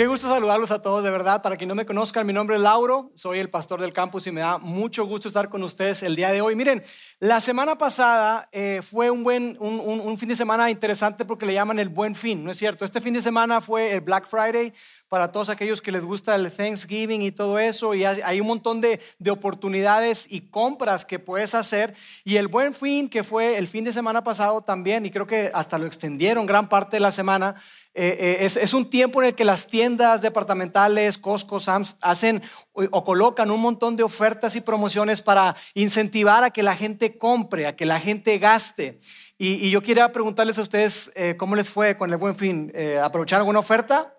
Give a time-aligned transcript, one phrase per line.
[0.00, 1.42] Qué gusto saludarlos a todos, de verdad.
[1.42, 4.32] Para quien no me conozcan, mi nombre es Lauro, soy el pastor del campus y
[4.32, 6.56] me da mucho gusto estar con ustedes el día de hoy.
[6.56, 6.82] Miren,
[7.18, 11.78] la semana pasada eh, fue un, buen, un, fin de semana interesante porque le llaman
[11.78, 12.86] el buen fin, ¿no es cierto?
[12.86, 14.72] Este fin de semana fue el Black Friday
[15.10, 18.80] para todos aquellos que les gusta el Thanksgiving y todo eso, y hay un montón
[18.80, 21.94] de, de oportunidades y compras que puedes hacer.
[22.24, 25.50] Y el buen fin, que fue el fin de semana pasado también, y creo que
[25.52, 27.56] hasta lo extendieron gran parte de la semana,
[27.92, 32.40] eh, eh, es, un tiempo en el que las tiendas departamentales, Costco, Sam's, hacen
[32.72, 37.66] o, colocan un montón de ofertas y promociones para incentivar a que la gente compre,
[37.66, 39.00] a que la gente gaste.
[39.38, 42.72] Y, yo quería preguntarles a ustedes eh, cómo les fue con el buen fin.
[43.02, 44.14] ¿Aprovecharon alguna oferta?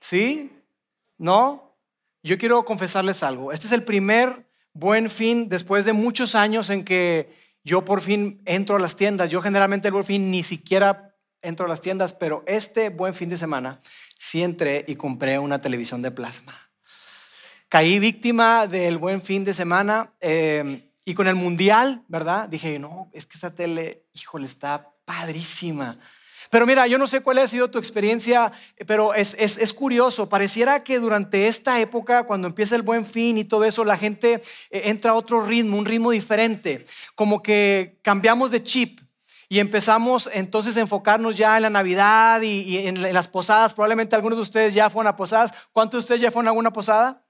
[0.00, 0.52] ¿Sí?
[1.16, 1.74] ¿No?
[2.22, 3.52] Yo quiero confesarles algo.
[3.52, 8.40] Este es el primer buen fin después de muchos años en que yo por fin
[8.44, 9.30] entro a las tiendas.
[9.30, 11.07] Yo generalmente el buen fin ni siquiera
[11.42, 13.80] entro a las tiendas, pero este buen fin de semana
[14.18, 16.68] sí entré y compré una televisión de plasma.
[17.68, 22.48] Caí víctima del buen fin de semana eh, y con el mundial, ¿verdad?
[22.48, 25.98] Dije, no, es que esta tele, híjole, está padrísima.
[26.50, 28.52] Pero mira, yo no sé cuál ha sido tu experiencia,
[28.86, 30.28] pero es, es, es, curioso.
[30.28, 34.42] Pareciera que durante esta época, cuando empieza el buen fin y todo eso, la gente
[34.70, 36.86] eh, entra a otro ritmo, un ritmo diferente.
[37.14, 39.00] Como que cambiamos de chip.
[39.48, 43.72] Y empezamos entonces a enfocarnos ya en la Navidad y, en, las posadas.
[43.72, 45.52] Probablemente algunos de ustedes ya fueron a posadas.
[45.72, 47.24] ¿Cuántos de ustedes ya fueron a alguna posada?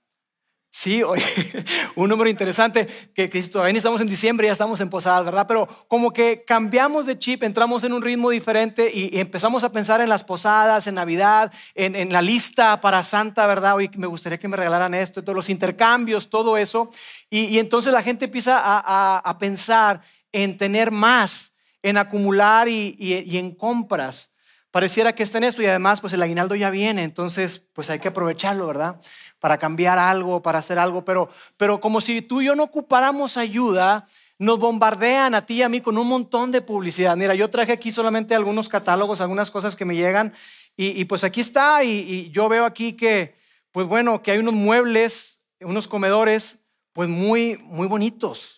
[0.70, 1.02] Sí,
[1.96, 5.46] un número interesante, que, que todavía estamos en diciembre, ya estamos en posadas, ¿verdad?
[5.48, 10.02] Pero como que cambiamos de chip, entramos en un ritmo diferente y, empezamos a pensar
[10.02, 13.76] en las posadas, en Navidad, en, la lista para Santa, ¿verdad?
[13.76, 16.90] Hoy me gustaría que me regalaran esto, todos los intercambios, todo eso.
[17.30, 20.02] Y, entonces la gente empieza a, a pensar
[20.32, 22.96] en tener más en acumular y,
[23.36, 24.30] en compras.
[24.70, 28.00] Pareciera que está en esto y además pues el aguinaldo ya viene, entonces pues hay
[28.00, 29.00] que aprovecharlo, ¿verdad?
[29.38, 33.36] Para cambiar algo, para hacer algo, pero, pero como si tú y yo no ocupáramos
[33.36, 34.06] ayuda,
[34.38, 37.16] nos bombardean a ti y a mí con un montón de publicidad.
[37.16, 40.34] Mira, yo traje aquí solamente algunos catálogos, algunas cosas que me llegan
[40.76, 43.36] y, pues aquí está y, y, yo veo aquí que,
[43.72, 46.60] pues bueno, que hay unos muebles, unos comedores,
[46.92, 48.57] pues muy, muy bonitos.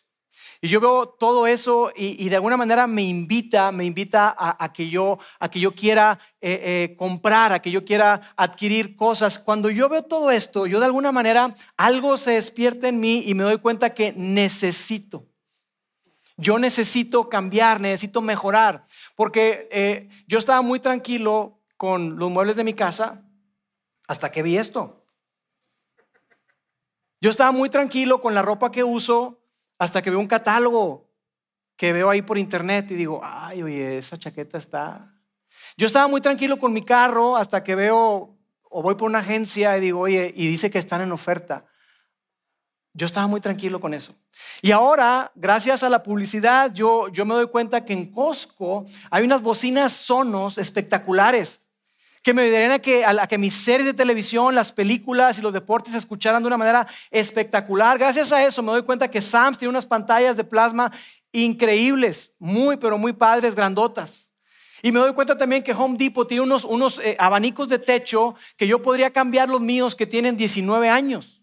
[0.63, 4.91] Y yo veo todo eso y, de alguna manera me invita, me invita a, que,
[4.91, 9.39] yo, a que yo quiera eh, eh, comprar, a que yo quiera adquirir cosas.
[9.39, 13.33] Cuando yo veo todo esto, yo de alguna manera algo se despierta en mí y
[13.33, 15.27] me doy cuenta que necesito.
[16.37, 18.85] Yo necesito cambiar, necesito mejorar,
[19.17, 23.23] porque eh, yo estaba muy tranquilo con los muebles de mi casa
[24.09, 25.07] hasta que vi esto.
[27.23, 29.40] Yo estaba muy tranquilo con la ropa que uso
[29.81, 31.11] hasta que veo un catálogo
[31.75, 35.15] que veo ahí por internet y digo, ay, oye, esa chaqueta está.
[35.79, 39.77] Yo estaba muy tranquilo con mi carro hasta que veo o voy por una agencia
[39.79, 41.65] y digo, oye, y dice que están en oferta.
[42.93, 44.15] Yo estaba muy tranquilo con eso.
[44.61, 49.25] Y ahora, gracias a la publicidad, yo, yo me doy cuenta que en Costco hay
[49.25, 51.70] unas bocinas sonos espectaculares
[52.23, 55.53] que me ayudarían a que, a, que mis series de televisión, las películas y los
[55.53, 57.99] deportes se escucharan de una manera espectacular.
[57.99, 60.93] Gracias a eso me doy cuenta que Sam's tiene unas pantallas de plasma
[61.33, 64.33] increíbles, muy, pero muy padres, grandotas.
[64.83, 68.35] Y me doy cuenta también que Home Depot tiene unos, unos eh, abanicos de techo
[68.57, 71.43] que yo podría cambiar los míos que tienen 19 años.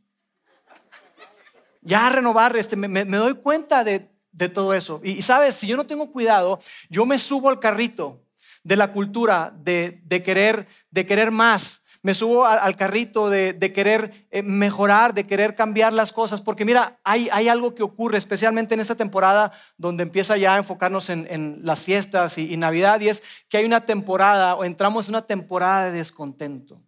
[1.82, 4.10] Ya renovar, este, me, doy cuenta de,
[4.54, 5.00] todo eso.
[5.04, 6.60] y sabes, si yo no tengo cuidado,
[6.90, 8.22] yo me subo al carrito
[8.64, 11.84] de la cultura de, querer, de querer más.
[12.02, 17.00] Me subo al, carrito de, querer eh, mejorar, de querer cambiar las cosas, porque mira,
[17.04, 21.60] hay, hay, algo que ocurre, especialmente en esta temporada donde empieza ya a enfocarnos en,
[21.64, 25.26] las fiestas y, y Navidad, y es que hay una temporada, o entramos en una
[25.26, 26.82] temporada de descontento.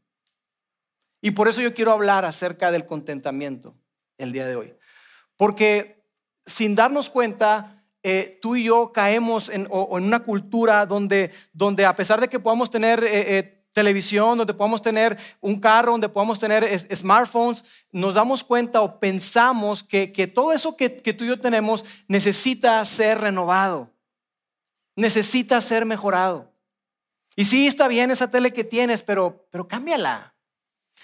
[1.21, 3.75] Y por eso yo quiero hablar acerca del contentamiento
[4.17, 4.73] el día de hoy.
[5.35, 5.99] Porque
[6.45, 12.21] sin darnos cuenta, eh, tú y yo caemos en, una cultura donde, donde a pesar
[12.21, 16.65] de que podamos tener eh, eh, televisión, donde podamos tener un carro, donde podamos tener
[16.95, 22.83] smartphones, nos damos cuenta o pensamos que, todo eso que, tú y yo tenemos necesita
[22.85, 23.89] ser renovado,
[24.95, 26.51] necesita ser mejorado.
[27.35, 30.33] Y sí, está bien esa tele que tienes, pero, pero cámbiala.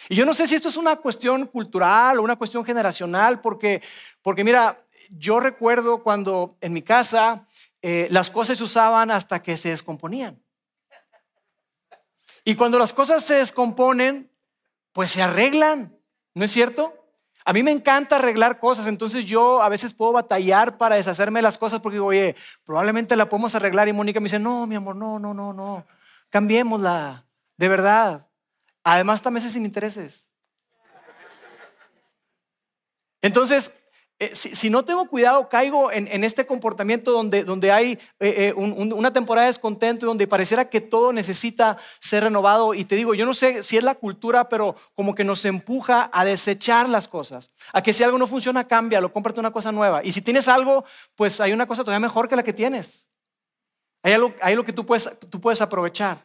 [0.09, 3.81] Y yo no sé si esto es una cuestión cultural o una cuestión generacional, porque,
[4.21, 7.47] porque mira, yo recuerdo cuando en mi casa
[7.81, 10.41] eh, las cosas se usaban hasta que se descomponían.
[12.43, 14.31] Y cuando las cosas se descomponen,
[14.93, 15.97] pues se arreglan,
[16.33, 16.93] ¿no es cierto?
[17.43, 21.43] A mí me encanta arreglar cosas, entonces yo a veces puedo batallar para deshacerme de
[21.43, 22.35] las cosas porque digo, oye,
[22.65, 25.85] probablemente la podemos arreglar y Mónica me dice, no, mi amor, no, no, no, no,
[26.29, 27.25] cambiémosla,
[27.57, 28.27] de verdad.
[28.83, 30.29] Además, también es sin intereses.
[33.21, 33.73] Entonces,
[34.17, 39.11] eh, si, no tengo cuidado, caigo en, este comportamiento donde, donde hay eh, eh, una
[39.11, 42.73] temporada de descontento y donde pareciera que todo necesita ser renovado.
[42.73, 46.09] Y te digo, yo no sé si es la cultura, pero como que nos empuja
[46.13, 47.49] a desechar las cosas.
[47.73, 49.99] A que si algo no funciona, cámbialo, cómprate una cosa nueva.
[50.01, 50.85] Y si tienes algo,
[51.15, 53.13] pues hay una cosa todavía mejor que la que tienes.
[54.01, 56.23] Hay algo, hay que tú puedes, tú puedes aprovechar.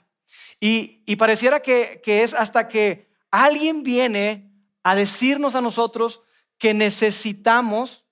[0.61, 4.53] Y, y pareciera que, que es hasta que alguien viene
[4.85, 6.23] a decirnos a nosotros,
[6.61, 8.05] que necesitamos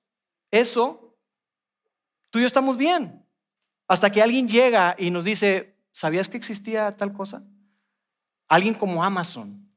[0.50, 1.14] eso,
[2.30, 3.24] tú y yo estamos bien.
[3.86, 7.42] Hasta que alguien llega y nos dice, ¿sabías que existía tal cosa?
[8.48, 9.70] Alguien como Amazon.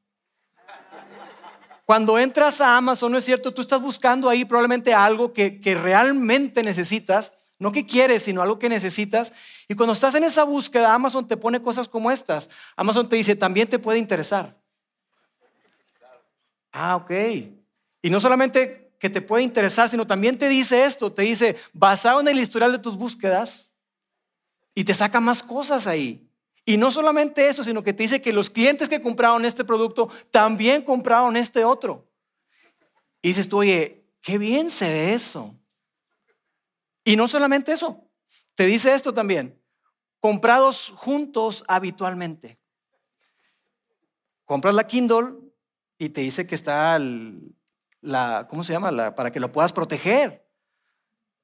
[1.84, 5.74] Cuando entras a Amazon, no es cierto, tú estás buscando ahí probablemente algo que, que
[5.74, 9.34] realmente necesitas, no que quieres, sino algo que necesitas.
[9.68, 12.48] Y cuando estás en esa búsqueda, Amazon te pone cosas como estas.
[12.74, 14.56] Amazon te dice, también te puede interesar.
[16.72, 17.10] Ah, ok.
[18.02, 22.20] Y no solamente que te puede interesar, sino también te dice esto, te dice, basado
[22.20, 23.72] en el historial de tus búsquedas,
[24.74, 26.28] y te saca más cosas ahí.
[26.64, 30.10] Y no solamente eso, sino que te dice que los clientes que compraron este producto
[30.30, 32.08] también compraron este otro.
[33.20, 35.58] Y dices tú, oye, qué bien se ve eso.
[37.04, 38.08] Y no solamente eso,
[38.54, 39.60] te dice esto también,
[40.20, 42.60] comprados juntos habitualmente.
[44.44, 45.34] Compras la Kindle
[45.98, 47.56] y te dice que está el,
[48.02, 48.90] la, ¿cómo se llama?
[48.90, 50.46] La, para que lo puedas proteger.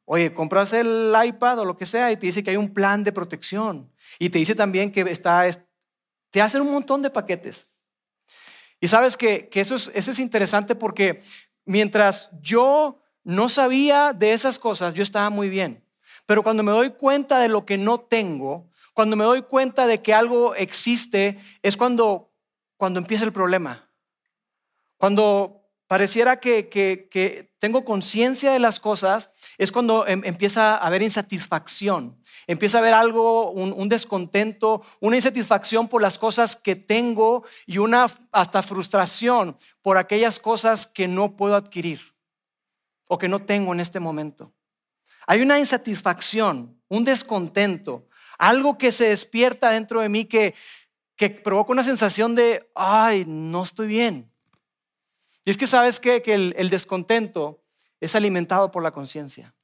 [0.05, 3.05] Oye, compras el iPad o lo que sea y te dice que hay un plan
[3.05, 3.91] de protección.
[4.19, 5.45] Y te dice también que está,
[6.31, 7.79] te hacen un montón de paquetes.
[8.81, 11.23] Y sabes que, eso, es, eso es interesante porque
[11.65, 15.85] mientras yo no sabía de esas cosas, yo estaba muy bien.
[16.27, 20.01] Pero cuando me doy cuenta de lo que no tengo, cuando me doy cuenta de
[20.01, 22.33] que algo existe, es cuando,
[22.77, 23.91] cuando empieza el problema.
[24.97, 25.58] Cuando
[25.89, 32.79] pareciera que, tengo conciencia de las cosas, es cuando em, empieza a haber insatisfacción, empieza
[32.79, 38.63] a haber algo, un, descontento, una insatisfacción por las cosas que tengo y una hasta
[38.63, 42.01] frustración por aquellas cosas que no puedo adquirir
[43.09, 44.53] o que no tengo en este momento.
[45.27, 48.09] Hay una insatisfacción, un descontento,
[48.39, 50.55] algo que se despierta dentro de mí que,
[51.17, 54.31] que provoca una sensación de, ay, no estoy bien
[55.49, 57.65] y es que sabes que el, el descontento
[58.01, 59.55] es alimentado por la conciencia.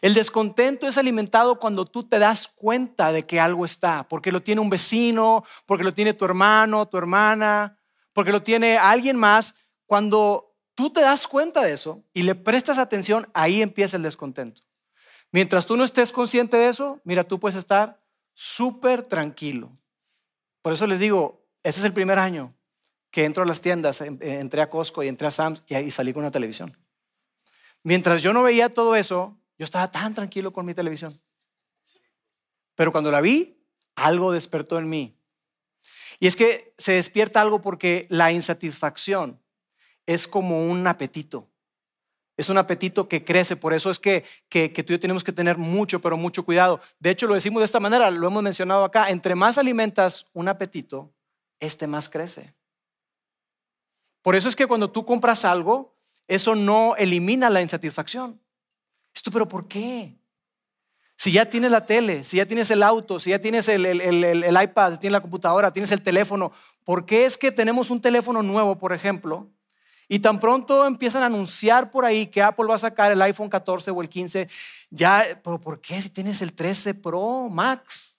[0.00, 4.44] El descontento es alimentado cuando tú te das cuenta de que algo está, porque lo
[4.44, 7.80] tiene un vecino, porque lo tiene tu hermano, tu hermana,
[8.12, 9.56] porque lo tiene alguien más.
[9.86, 14.62] Cuando tú te das cuenta de eso y le prestas atención, ahí empieza el descontento.
[15.32, 18.00] Mientras tú no estés consciente de eso, mira, tú puedes estar
[18.34, 19.76] súper tranquilo.
[20.62, 22.54] Por eso les digo, ese es el primer año
[23.16, 26.12] que entro a las tiendas, eh, entré a Costco y entré a Sam's y salí
[26.12, 26.76] con una televisión.
[27.82, 31.18] Mientras yo no veía todo eso, yo estaba tan tranquilo con mi televisión.
[32.74, 33.58] Pero cuando la vi,
[33.94, 35.18] algo despertó en mí.
[36.20, 39.40] Y es que se despierta algo porque la insatisfacción
[40.04, 41.48] es como un apetito.
[42.36, 45.24] Es un apetito que crece, por eso es que, que, que, tú y yo tenemos
[45.24, 46.82] que tener mucho, pero mucho cuidado.
[46.98, 50.48] De hecho, lo decimos de esta manera, lo hemos mencionado acá, entre más alimentas un
[50.48, 51.14] apetito,
[51.60, 52.55] este más crece.
[54.26, 55.94] Por eso es que cuando tú compras algo,
[56.26, 58.40] eso no elimina la insatisfacción.
[59.14, 60.18] Esto, pero ¿por qué?
[61.16, 64.62] Si ya tienes la tele, si ya tienes el auto, si ya tienes el, el,
[64.64, 66.50] iPad, tienes la computadora, tienes el teléfono,
[66.82, 69.48] ¿por qué es que tenemos un teléfono nuevo, por ejemplo?
[70.08, 73.48] Y tan pronto empiezan a anunciar por ahí que Apple va a sacar el iPhone
[73.48, 74.48] 14 o el 15,
[74.90, 78.18] ya, pero ¿por qué si tienes el 13 Pro Max?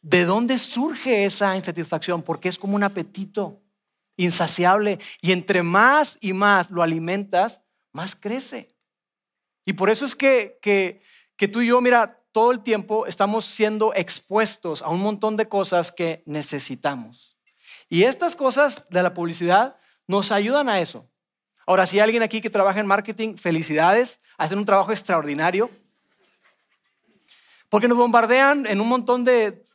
[0.00, 2.22] ¿De dónde surge esa insatisfacción?
[2.22, 3.65] Porque es como un apetito
[4.16, 4.98] insaciable.
[5.20, 8.74] Y entre más y más lo alimentas, más crece.
[9.64, 11.02] Y por eso es que, que,
[11.36, 15.48] que tú y yo, mira, todo el tiempo estamos siendo expuestos a un montón de
[15.48, 17.36] cosas que necesitamos.
[17.88, 21.08] Y estas cosas de la publicidad nos ayudan a eso.
[21.66, 25.70] Ahora, si hay alguien aquí que trabaja en marketing, felicidades, hacen un trabajo extraordinario.
[27.68, 29.65] Porque nos bombardean en un montón de,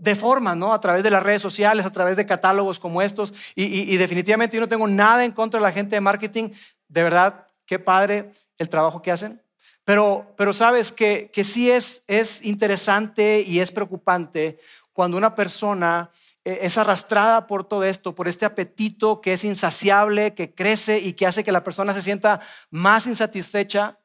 [0.00, 0.72] de forma, ¿no?
[0.72, 3.34] A través de las redes sociales, a través de catálogos como estos.
[3.54, 6.48] Y, definitivamente yo no tengo nada en contra de la gente de marketing.
[6.88, 9.42] De verdad, qué padre el trabajo que hacen.
[9.84, 14.58] Pero, pero sabes que, que sí es, es interesante y es preocupante
[14.92, 16.10] cuando una persona
[16.44, 21.12] eh, es arrastrada por todo esto, por este apetito que es insaciable, que crece y
[21.12, 22.40] que hace que la persona se sienta
[22.70, 23.98] más insatisfecha.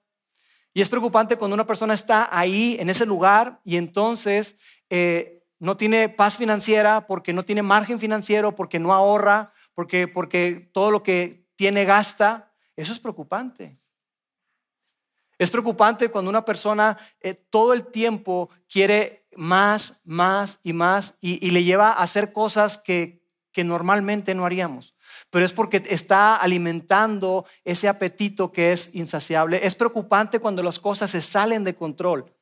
[0.74, 4.58] Y es preocupante cuando una persona está ahí, en ese lugar, y entonces
[4.90, 10.70] eh, no tiene paz financiera porque no tiene margen financiero, porque no ahorra, porque, porque
[10.72, 12.54] todo lo que tiene gasta.
[12.76, 13.80] Eso es preocupante.
[15.40, 21.50] Es preocupante cuando una persona eh, todo el tiempo quiere más, más y más y,
[21.50, 24.94] le lleva a hacer cosas que, que normalmente no haríamos.
[25.32, 29.66] Pero es porque está alimentando ese apetito que es insaciable.
[29.66, 32.35] Es preocupante cuando las cosas se salen de control.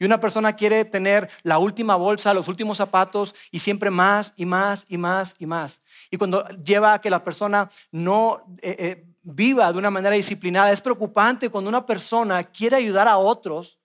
[0.00, 4.46] Y una persona quiere tener la última bolsa, los últimos zapatos y siempre más y
[4.46, 5.82] más y más y más.
[6.10, 10.72] Y cuando lleva a que la persona no eh, eh, viva de una manera disciplinada,
[10.72, 13.78] es preocupante cuando una persona quiere ayudar a otros,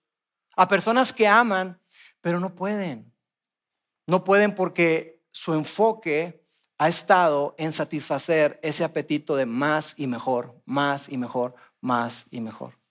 [0.56, 1.78] a personas que aman,
[2.22, 3.12] pero no pueden.
[4.06, 6.42] No pueden porque su enfoque
[6.78, 12.40] ha estado en satisfacer ese apetito de más y mejor, más y mejor, más y
[12.40, 12.85] mejor.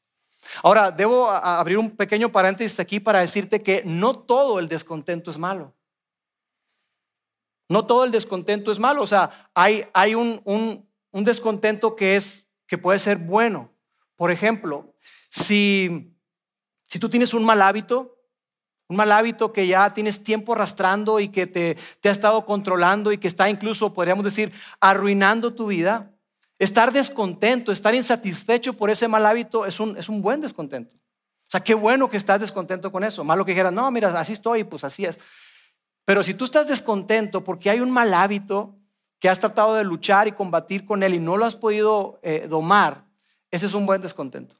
[0.64, 5.38] Ahora, debo abrir un pequeño paréntesis aquí para decirte que no todo el descontento es
[5.38, 5.74] malo.
[7.68, 9.02] No todo el descontento es malo.
[9.02, 13.72] O sea, hay, hay un, un, descontento que, es, que puede ser bueno.
[14.16, 14.94] Por ejemplo,
[15.30, 16.16] si,
[16.88, 18.18] si tú tienes un mal hábito,
[18.88, 23.12] un mal hábito que ya tienes tiempo arrastrando y que te, te ha estado controlando
[23.12, 26.15] y que está incluso, podríamos decir, arruinando tu vida,
[26.58, 30.96] Estar descontento, estar insatisfecho por ese mal hábito es un, es un buen descontento.
[30.96, 33.24] O sea, qué bueno que estás descontento con eso.
[33.24, 35.20] Malo que dijeras, no, mira, así estoy, pues así es.
[36.06, 38.76] Pero si tú estás descontento porque hay un mal hábito
[39.20, 42.48] que has tratado de luchar y combatir con él y no lo has podido eh,
[42.48, 43.06] domar,
[43.52, 44.56] ese es un buen descontento.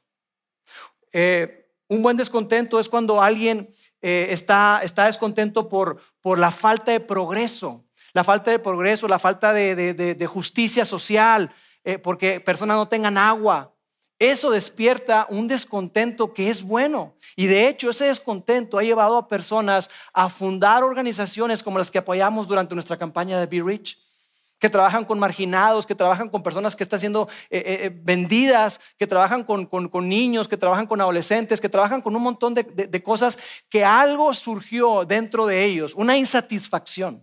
[1.12, 3.72] Eh, un buen descontento es cuando alguien
[4.02, 9.18] eh, está, está descontento por, por la falta de progreso, la falta de progreso, la
[9.18, 11.54] falta de, de justicia social,
[11.86, 13.72] eh, porque personas no tengan agua.
[14.18, 17.14] Eso despierta un descontento que es bueno.
[17.36, 21.98] Y de hecho ese descontento ha llevado a personas a fundar organizaciones como las que
[21.98, 23.98] apoyamos durante nuestra campaña de Be Rich
[24.58, 29.06] que trabajan con marginados, que trabajan con personas que están siendo eh, eh, vendidas, que
[29.06, 29.68] trabajan con,
[30.08, 33.38] niños, que trabajan con adolescentes, que trabajan con un montón de cosas
[33.68, 37.22] que algo surgió dentro de ellos, una insatisfacción.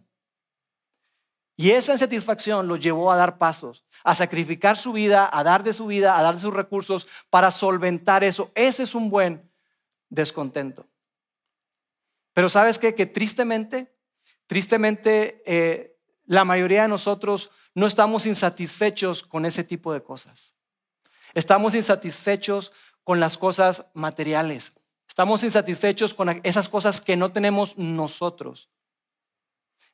[1.55, 5.74] Y esa insatisfacción los llevó a dar pasos, a sacrificar su vida, a dar de
[5.74, 8.51] su vida, a dar de sus recursos para solventar eso.
[8.55, 9.50] Ese es un buen
[10.10, 10.88] descontento.
[12.33, 12.95] Pero sabes qué?
[12.95, 13.93] Que tristemente,
[14.48, 15.95] tristemente, eh,
[16.25, 20.53] la mayoría de nosotros no estamos insatisfechos con ese tipo de cosas.
[21.33, 22.72] Estamos insatisfechos
[23.03, 24.72] con las cosas materiales.
[25.07, 28.69] Estamos insatisfechos con esas cosas que no tenemos nosotros.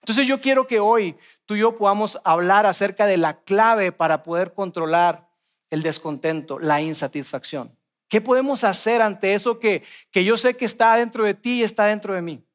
[0.01, 1.17] Entonces yo quiero que hoy
[1.49, 5.27] tú y yo podamos hablar acerca de la clave para poder controlar
[5.71, 7.75] el descontento, la insatisfacción.
[8.07, 11.63] ¿Qué podemos hacer ante eso que, que yo sé que está dentro de ti y
[11.63, 12.45] está dentro de mí?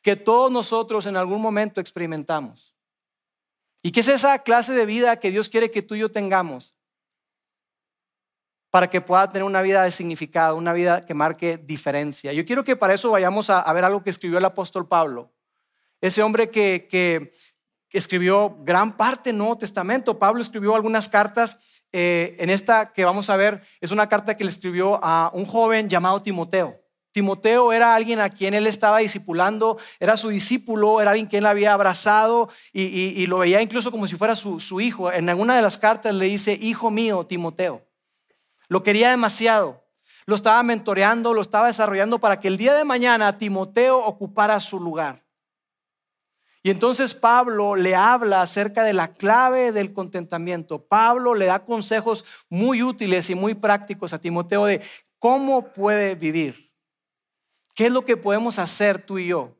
[0.00, 2.72] Que todos nosotros en algún momento experimentamos.
[3.82, 6.76] ¿Y qué es esa clase de vida que Dios quiere que tú y yo tengamos?
[8.70, 12.32] Para que pueda tener una vida de significado, una vida que marque diferencia.
[12.32, 15.32] Yo quiero que para eso vayamos a, a ver algo que escribió el apóstol Pablo.
[16.00, 17.32] Ese hombre que,
[17.98, 20.18] escribió gran parte del Nuevo Testamento.
[20.18, 21.58] Pablo escribió algunas cartas.
[21.92, 25.44] Eh, en esta que vamos a ver es una carta que le escribió a un
[25.44, 26.80] joven llamado Timoteo.
[27.12, 31.46] Timoteo era alguien a quien él estaba discipulando, era su discípulo, era alguien que él
[31.46, 35.10] había abrazado y, lo veía incluso como si fuera su, su, hijo.
[35.10, 37.84] En alguna de las cartas le dice, hijo mío, Timoteo.
[38.68, 39.84] Lo quería demasiado,
[40.26, 44.78] lo estaba mentoreando, lo estaba desarrollando para que el día de mañana Timoteo ocupara su
[44.78, 45.24] lugar.
[46.62, 50.84] Y entonces Pablo le habla acerca de la clave del contentamiento.
[50.84, 54.82] Pablo le da consejos muy útiles y muy prácticos a Timoteo de
[55.18, 56.70] cómo puede vivir.
[57.74, 59.56] ¿Qué es lo que podemos hacer tú y yo?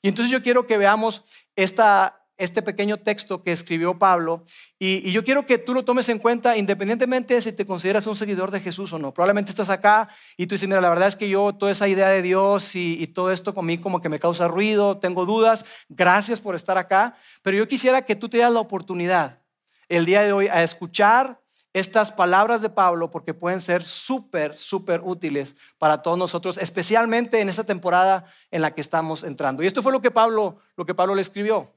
[0.00, 1.24] Y entonces yo quiero que veamos
[1.56, 4.44] esta, este pequeño texto que escribió Pablo
[4.78, 8.16] y, yo quiero que tú lo tomes en cuenta independientemente de si te consideras un
[8.16, 9.12] seguidor de Jesús o no.
[9.12, 12.08] Probablemente estás acá y tú dices, mira, la verdad es que yo toda esa idea
[12.08, 16.54] de Dios y, todo esto conmigo como que me causa ruido, tengo dudas, gracias por
[16.54, 19.40] estar acá, pero yo quisiera que tú te das la oportunidad
[19.88, 21.40] el día de hoy a escuchar
[21.74, 27.48] estas palabras de Pablo porque pueden ser súper, súper útiles para todos nosotros, especialmente en
[27.50, 29.62] esta temporada en la que estamos entrando.
[29.62, 31.70] Y esto fue lo que Pablo, lo que Pablo le escribió.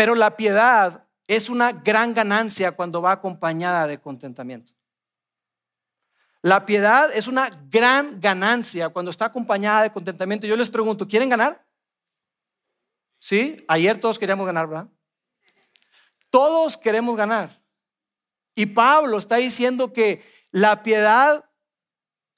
[0.00, 4.72] Pero la piedad es una gran ganancia cuando va acompañada de contentamiento.
[6.40, 10.46] La piedad es una gran ganancia cuando está acompañada de contentamiento.
[10.46, 11.66] Yo les pregunto, ¿quieren ganar?
[13.18, 13.62] ¿Sí?
[13.68, 14.88] Ayer todos queríamos ganar, ¿verdad?
[16.30, 17.62] Todos queremos ganar.
[18.54, 21.44] Y Pablo está diciendo que la piedad,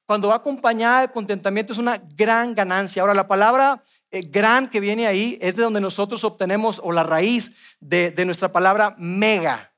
[0.07, 3.03] cuando va acompañada de contentamiento, es una gran ganancia.
[3.03, 7.03] Ahora, la palabra eh, gran que viene ahí es de donde nosotros obtenemos, o la
[7.03, 9.73] raíz de, de nuestra palabra mega.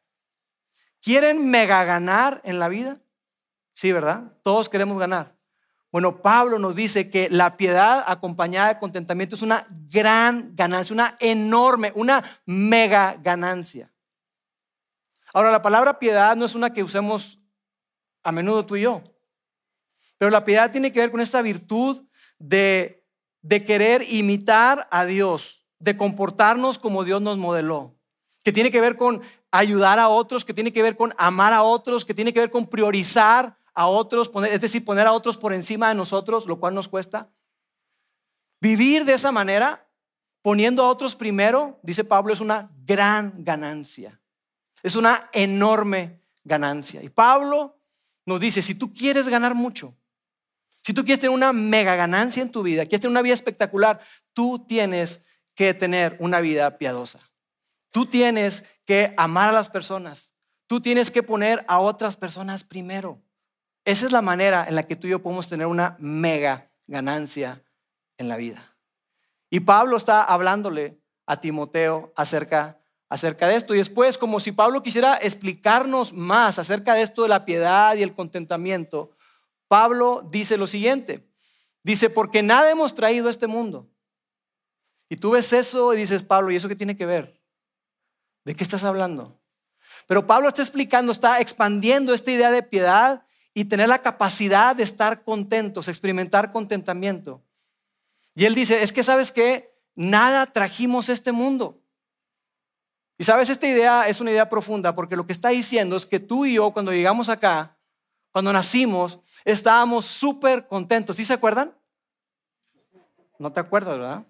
[1.01, 2.99] ¿Quieren mega ganar en la vida?
[3.75, 4.33] Sí, ¿verdad?
[4.43, 5.35] Todos queremos ganar.
[5.93, 11.17] Bueno, Pablo nos dice que la piedad acompañada de contentamiento es una gran ganancia, una
[11.21, 13.93] enorme, una mega ganancia.
[15.33, 17.39] Ahora, la palabra piedad no es una que usemos
[18.25, 19.03] a menudo tú y yo,
[20.19, 22.03] pero la piedad tiene que ver con esta virtud
[22.39, 23.05] de,
[23.43, 27.97] de querer imitar a Dios, de comportarnos como Dios nos modeló,
[28.43, 31.63] que tiene que ver con ayudar a otros, que tiene que ver con amar a
[31.63, 35.53] otros, que tiene que ver con priorizar a otros, es decir, poner a otros por
[35.53, 37.31] encima de nosotros, lo cual nos cuesta.
[38.61, 39.87] Vivir de esa manera,
[40.43, 44.21] poniendo a otros primero, dice Pablo, es una gran ganancia.
[44.83, 47.03] Es una enorme ganancia.
[47.03, 47.79] Y Pablo
[48.27, 49.95] nos dice, si tú quieres ganar mucho,
[50.85, 54.01] si tú quieres tener una mega ganancia en tu vida, quieres tener una vida espectacular,
[54.35, 55.25] tú tienes
[55.55, 57.21] que tener una vida piadosa.
[57.91, 60.33] Tú tienes que amar a las personas.
[60.67, 63.23] Tú tienes que poner a otras personas primero.
[63.87, 67.63] Esa es la manera en la que tú y yo podemos tener una mega ganancia
[68.19, 68.77] en la vida.
[69.49, 73.75] Y Pablo está hablándole a Timoteo acerca, acerca de esto.
[73.75, 78.03] Y después, como si Pablo quisiera explicarnos más acerca de esto de la piedad y
[78.03, 79.14] el contentamiento,
[79.75, 81.29] Pablo dice lo siguiente.
[81.83, 83.91] Dice, porque nada hemos traído a este mundo.
[85.09, 87.43] Y tú ves eso y dices, Pablo, ¿y eso qué tiene que ver?
[88.45, 89.43] ¿De qué estás hablando?
[90.07, 94.85] Pero Pablo está explicando, está expandiendo esta idea de piedad y tener la capacidad de
[94.85, 97.43] estar contentos, experimentar contentamiento.
[98.37, 101.83] Y él dice, es que sabes que nada trajimos a este mundo.
[103.19, 106.21] Y sabes, esta idea es una idea profunda porque lo que está diciendo es que
[106.21, 107.77] tú y yo cuando llegamos acá,
[108.35, 111.15] cuando nacimos, estábamos súper contentos.
[111.15, 111.73] ¿Sí se acuerdan?
[113.39, 114.27] No te acuerdas, ¿verdad?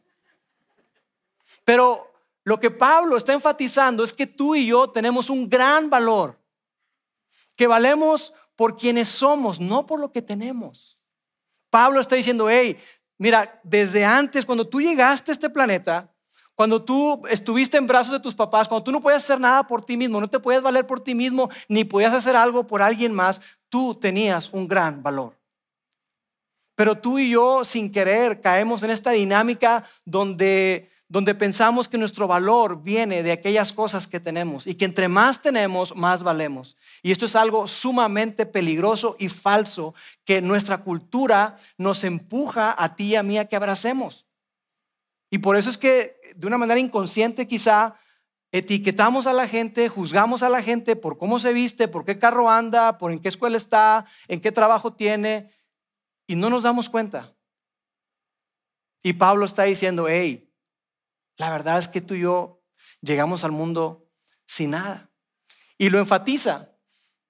[1.64, 2.12] Pero
[2.42, 6.38] lo que Pablo está enfatizando es que tú y yo tenemos un gran valor,
[7.56, 11.00] que valemos por quienes somos, no por lo que tenemos.
[11.70, 12.78] Pablo está diciendo, hey,
[13.16, 16.12] mira, desde antes, cuando tú llegaste a este planeta,
[16.54, 19.82] cuando tú estuviste en brazos de tus papás, cuando tú no podías hacer nada por
[19.82, 23.14] ti mismo, no te podías valer por ti mismo, ni podías hacer algo por alguien
[23.14, 23.40] más,
[23.74, 25.36] tú tenías un gran valor.
[26.76, 32.28] Pero tú y yo, sin querer, caemos en esta dinámica donde donde pensamos que nuestro
[32.28, 36.76] valor viene de aquellas cosas que tenemos y que entre más tenemos, más valemos.
[37.02, 43.06] Y esto es algo sumamente peligroso y falso que nuestra cultura nos empuja a ti
[43.06, 44.24] y a mí a que abracemos.
[45.30, 47.96] Y por eso es que de una manera inconsciente quizá
[48.54, 52.48] etiquetamos a la gente, juzgamos a la gente por cómo se viste, por qué carro
[52.48, 55.50] anda, por en qué escuela está, en qué trabajo tiene,
[56.28, 57.34] y no nos damos cuenta.
[59.02, 60.54] Y Pablo está diciendo, hey,
[61.36, 62.62] la verdad es que tú y yo
[63.00, 64.08] llegamos al mundo
[64.46, 65.10] sin nada.
[65.76, 66.70] Y lo enfatiza,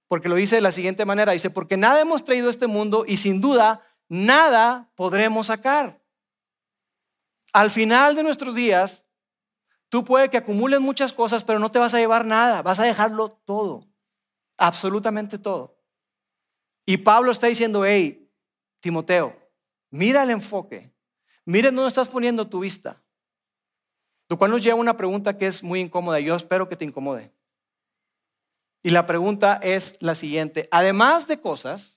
[0.08, 3.06] porque lo dice de la siguiente manera, dice, porque nada hemos traído a este mundo
[3.08, 6.02] y sin duda nada podremos sacar.
[7.54, 9.03] Al final de nuestros días,
[9.94, 12.83] tú puede que acumules muchas cosas, pero no te vas a llevar nada, vas a
[12.83, 13.87] dejarlo todo,
[14.57, 15.78] absolutamente todo.
[16.85, 18.28] Y Pablo está diciendo, hey,
[18.80, 19.37] Timoteo,
[19.90, 20.92] mira el enfoque,
[21.44, 23.00] mira dónde estás poniendo tu vista.
[24.28, 26.18] Lo cual nos lleva a una pregunta que es muy incómoda.
[26.18, 27.33] Yo espero que te incomode.
[28.83, 30.68] Y la pregunta es la siguiente.
[30.72, 31.93] Además de cosas,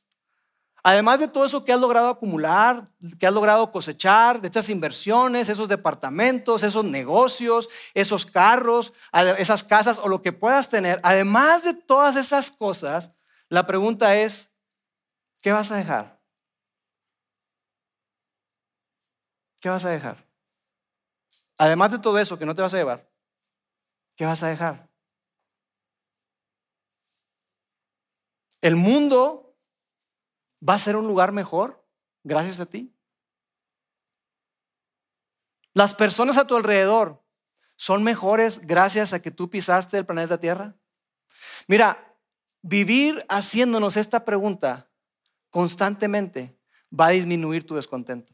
[0.83, 2.85] además de todo eso que has logrado acumular,
[3.19, 8.93] que has logrado cosechar, de estas inversiones, esos departamentos, esos negocios, esos carros,
[9.37, 13.11] esas casas o lo que puedas tener, además de todas esas cosas,
[13.49, 14.51] la pregunta es,
[15.41, 16.19] ¿qué vas a dejar?
[19.59, 20.25] ¿Qué vas a dejar?
[21.57, 23.09] Además de todo eso que no te vas a llevar,
[24.15, 24.87] ¿qué vas a dejar?
[28.61, 29.46] El mundo
[30.67, 31.85] va a ser un lugar mejor
[32.23, 32.93] gracias a ti.
[35.73, 37.23] Las personas a tu alrededor
[37.75, 40.75] son mejores gracias a que tú pisaste el planeta Tierra.
[41.67, 42.15] Mira,
[42.61, 44.89] vivir haciéndonos esta pregunta
[45.49, 46.57] constantemente
[46.97, 48.33] va a disminuir tu descontento.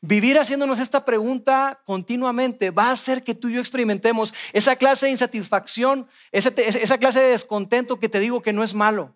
[0.00, 5.06] Vivir haciéndonos esta pregunta continuamente va a hacer que tú y yo experimentemos esa clase
[5.06, 9.14] de insatisfacción, esa, clase de descontento que te digo que no es malo,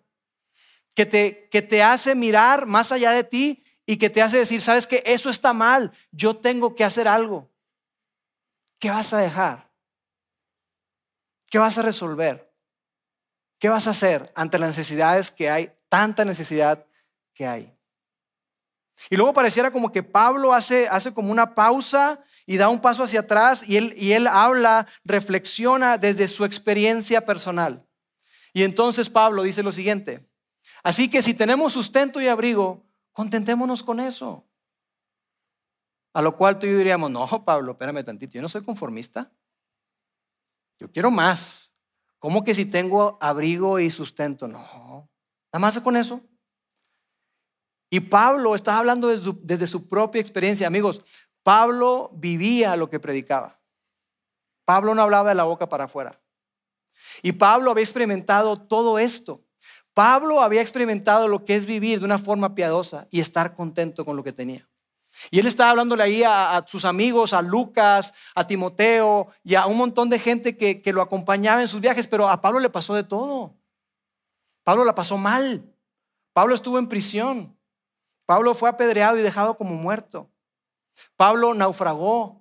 [0.97, 4.63] que te, que te hace mirar más allá de ti y que te hace decir,
[4.63, 7.51] sabes que eso está mal, yo tengo que hacer algo.
[8.79, 9.69] ¿Qué vas a dejar?
[11.51, 12.51] ¿Qué vas a resolver?
[13.59, 16.83] ¿Qué vas a hacer ante las necesidades que hay, tanta necesidad
[17.35, 17.77] que hay?
[19.11, 23.03] Y luego pareciera como que Pablo hace, hace como una pausa y da un paso
[23.03, 27.85] hacia atrás y él, y él habla, reflexiona desde su experiencia personal.
[28.51, 30.26] Y entonces Pablo dice lo siguiente,
[30.83, 34.45] así que si tenemos sustento y abrigo, contentémonos con eso.
[36.13, 39.31] A lo cual tú y yo diríamos, no, Pablo, espérame tantito, yo no soy conformista.
[40.79, 41.71] Yo quiero más.
[42.19, 44.47] ¿Cómo que si tengo abrigo y sustento?
[44.47, 45.09] No,
[45.53, 46.21] nada más con eso.
[47.89, 50.67] Y Pablo está hablando desde su, desde su propia experiencia.
[50.67, 51.03] Amigos,
[51.43, 53.61] Pablo vivía lo que predicaba.
[54.65, 56.19] Pablo no hablaba de la boca para afuera.
[57.21, 59.46] Y Pablo había experimentado todo esto.
[59.97, 64.15] Pablo había experimentado lo que es vivir de una forma piadosa y estar contento con
[64.15, 64.69] lo que tenía.
[65.31, 69.75] Y él estaba hablándole ahí a, sus amigos, a Lucas, a Timoteo y a un
[69.75, 72.93] montón de gente que, que lo acompañaba en sus viajes, pero a Pablo le pasó
[72.93, 73.55] de todo.
[74.63, 75.67] Pablo la pasó mal.
[76.31, 77.57] Pablo estuvo en prisión.
[78.27, 80.29] Pablo fue apedreado y dejado como muerto.
[81.15, 82.39] Pablo naufragó.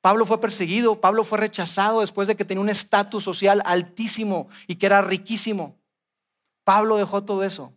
[0.00, 1.00] Pablo fue perseguido.
[1.00, 5.79] Pablo fue rechazado después de que tenía un estatus social altísimo y que era riquísimo.
[6.70, 7.76] Pablo dejó todo eso.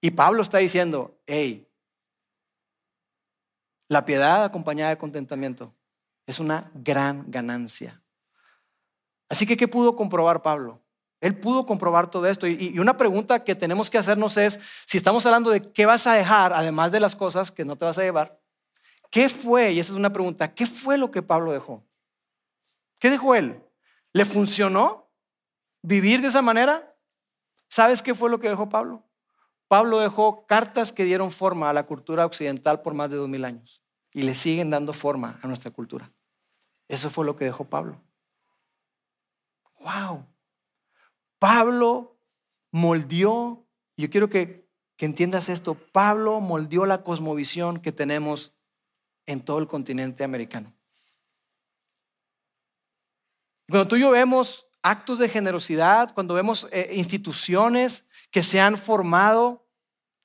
[0.00, 1.70] Y Pablo está diciendo, hey,
[3.86, 5.72] la piedad acompañada de contentamiento
[6.26, 8.02] es una gran ganancia.
[9.28, 10.82] Así que, ¿qué pudo comprobar Pablo?
[11.20, 12.48] Él pudo comprobar todo esto.
[12.48, 16.14] Y, una pregunta que tenemos que hacernos es, si estamos hablando de qué vas a
[16.14, 18.42] dejar, además de las cosas que no te vas a llevar,
[19.12, 19.70] ¿qué fue?
[19.70, 21.86] Y esa es una pregunta, ¿qué fue lo que Pablo dejó?
[22.98, 23.62] ¿Qué dejó él?
[24.12, 25.08] ¿Le funcionó
[25.82, 26.91] vivir de esa manera?
[27.72, 29.02] ¿Sabes qué fue lo que dejó Pablo?
[29.66, 33.46] Pablo dejó cartas que dieron forma a la cultura occidental por más de dos mil
[33.46, 33.82] años
[34.12, 36.12] y le siguen dando forma a nuestra cultura.
[36.86, 37.98] Eso fue lo que dejó Pablo.
[39.80, 40.26] ¡Wow!
[41.38, 42.18] Pablo
[42.72, 48.52] moldeó, yo quiero que, entiendas esto, Pablo moldeó la cosmovisión que tenemos
[49.24, 50.74] en todo el continente americano.
[53.66, 58.76] Cuando tú y yo vemos actos de generosidad, cuando vemos eh, instituciones que se han
[58.76, 59.66] formado,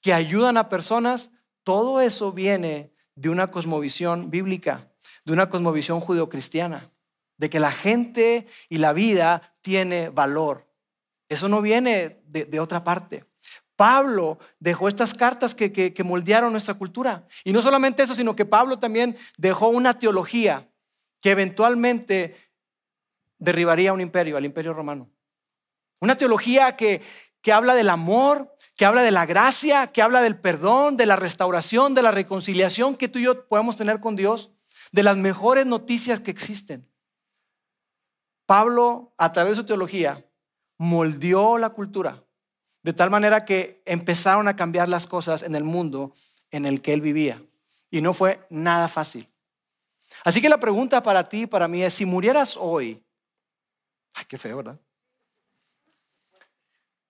[0.01, 1.31] que ayudan a personas,
[1.63, 4.91] todo eso viene de una cosmovisión bíblica,
[5.25, 6.91] de una cosmovisión judeocristiana,
[7.37, 10.65] de que la gente y la vida tiene valor.
[11.29, 13.25] Eso no viene de, otra parte.
[13.75, 17.27] Pablo dejó estas cartas que, que, moldearon nuestra cultura.
[17.43, 20.67] Y no solamente eso, sino que Pablo también dejó una teología
[21.21, 22.46] que eventualmente
[23.39, 25.09] derribaría un imperio, al imperio romano.
[25.99, 27.01] Una teología que,
[27.41, 31.15] que habla del amor, que habla de la gracia, que habla del perdón, de la
[31.15, 34.51] restauración, de la reconciliación que tú y yo podemos tener con Dios,
[34.91, 36.87] de las mejores noticias que existen.
[38.45, 40.25] Pablo, a través de su teología,
[40.77, 42.23] moldeó la cultura
[42.87, 46.13] de tal manera que empezaron a cambiar las cosas en el mundo
[46.51, 47.41] en el que él vivía.
[47.91, 49.27] Y no fue nada fácil.
[50.23, 53.03] Así que la pregunta para ti y para mí es, si murieras hoy,
[54.17, 54.79] ay, qué feo, ¿verdad?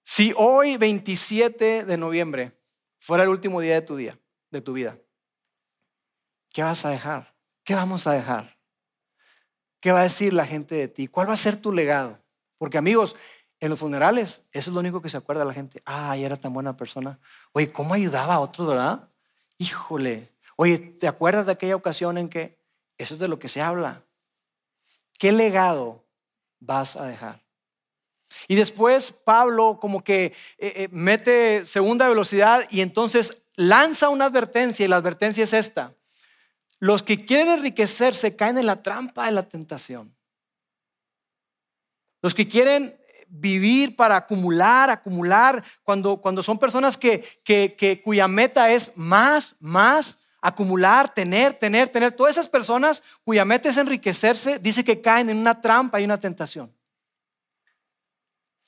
[0.04, 2.60] Si hoy, 27 de noviembre,
[3.00, 4.18] fuera el último día de tu día,
[4.52, 4.98] de tu vida,
[6.54, 7.36] ¿qué vas a dejar?
[7.64, 8.58] ¿Qué vamos a dejar?
[9.80, 11.08] ¿Qué va a decir la gente de ti?
[11.08, 12.20] ¿Cuál va a ser tu legado?
[12.58, 13.16] Porque amigos,
[13.60, 15.82] en los funerales, eso es lo único que se acuerda la gente.
[15.86, 17.20] Ay, era tan buena persona.
[17.54, 19.10] Oye, ¿cómo ayudaba a otros, verdad?
[19.58, 20.32] Híjole.
[20.56, 22.60] Oye, ¿te acuerdas de aquella ocasión en que
[22.98, 24.04] eso es de lo que se habla?
[25.20, 26.07] ¿Qué legado
[26.60, 27.42] vas a dejar?
[28.48, 34.86] Y después Pablo como que eh, eh, mete segunda velocidad y entonces lanza una advertencia
[34.86, 35.94] y la advertencia es esta.
[36.80, 40.16] Los que quieren enriquecerse caen en la trampa de la tentación.
[42.22, 48.72] Los que quieren vivir para acumular, acumular, cuando, cuando son personas que, que, cuya meta
[48.72, 50.18] es más, más,
[50.48, 55.38] acumular, tener, tener, tener, todas esas personas cuya meta es enriquecerse, dice que caen en
[55.38, 56.74] una trampa y una tentación.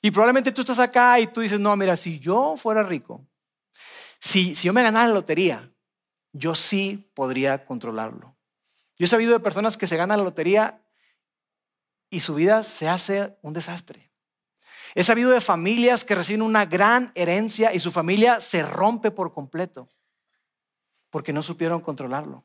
[0.02, 3.26] Y probablemente tú estás acá y tú dices, no, mira, si yo fuera rico,
[4.18, 5.72] si, si yo me ganara la lotería,
[6.32, 8.36] yo sí podría controlarlo.
[8.98, 10.82] Yo he sabido de personas que se ganan la lotería
[12.10, 14.10] y su vida se hace un desastre.
[14.94, 19.32] He sabido de familias que reciben una gran herencia y su familia se rompe por
[19.32, 19.88] completo
[21.10, 22.44] porque no supieron controlarlo,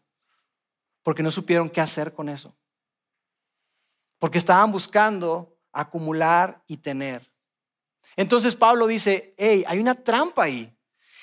[1.03, 2.55] porque no supieron qué hacer con eso,
[4.19, 7.31] porque estaban buscando acumular y tener.
[8.15, 10.71] Entonces Pablo dice, hey, hay una trampa ahí.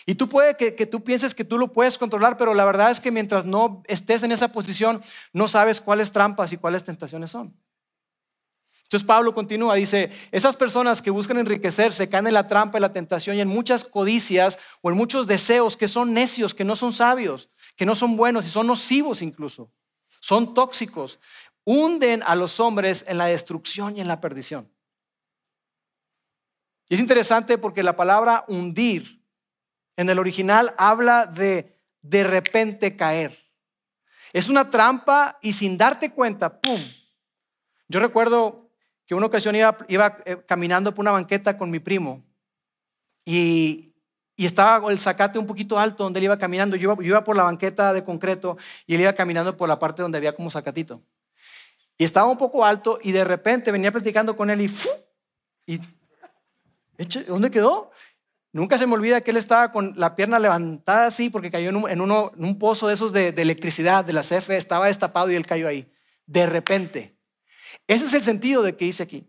[0.04, 2.90] Y tú puede que, que, tú pienses que tú lo puedes controlar, pero la verdad
[2.90, 5.00] es que mientras no estés en esa posición,
[5.32, 7.56] no sabes cuáles trampas y cuáles tentaciones son.
[8.92, 12.92] Entonces Pablo continúa, dice, esas personas que buscan enriquecerse caen en la trampa y la
[12.92, 16.92] tentación y en muchas codicias o en muchos deseos que son necios, que no son
[16.92, 19.72] sabios, que no son buenos y son nocivos incluso.
[20.20, 21.18] Son tóxicos.
[21.64, 24.70] Hunden a los hombres en la destrucción y en la perdición.
[26.90, 29.24] Y es interesante porque la palabra hundir
[29.96, 33.42] en el original habla de de repente caer.
[34.34, 36.82] Es una trampa y sin darte cuenta, ¡pum!
[37.88, 38.61] Yo recuerdo
[39.06, 42.24] que una ocasión iba, iba eh, caminando por una banqueta con mi primo
[43.24, 43.94] y,
[44.36, 46.76] y, estaba el zacate un poquito alto donde él iba caminando.
[46.76, 49.78] Yo iba, yo iba, por la banqueta de concreto y él iba caminando por la
[49.78, 51.02] parte donde había como zacatito.
[51.98, 54.70] Y estaba un poco alto y de repente venía platicando con él y
[55.66, 55.80] y
[57.26, 57.90] ¿Dónde quedó?
[58.52, 62.00] Nunca se me olvida que él estaba con la pierna levantada así porque cayó en
[62.00, 65.68] un, pozo de esos de, de, electricidad, de la CFE, estaba destapado y él cayó
[65.68, 65.90] ahí.
[66.26, 67.16] De repente.
[67.86, 69.26] Ese es el sentido de que dice aquí.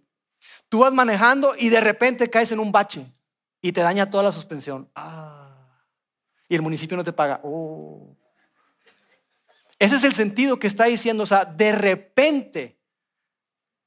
[0.69, 3.06] Tú vas manejando y de repente caes en un bache
[3.62, 4.89] y te daña toda la suspensión.
[4.95, 5.79] Ah.
[6.49, 7.39] Y el municipio no te paga.
[7.43, 8.17] Oh.
[9.79, 11.23] Ese es el sentido que está diciendo.
[11.23, 12.79] O sea, de repente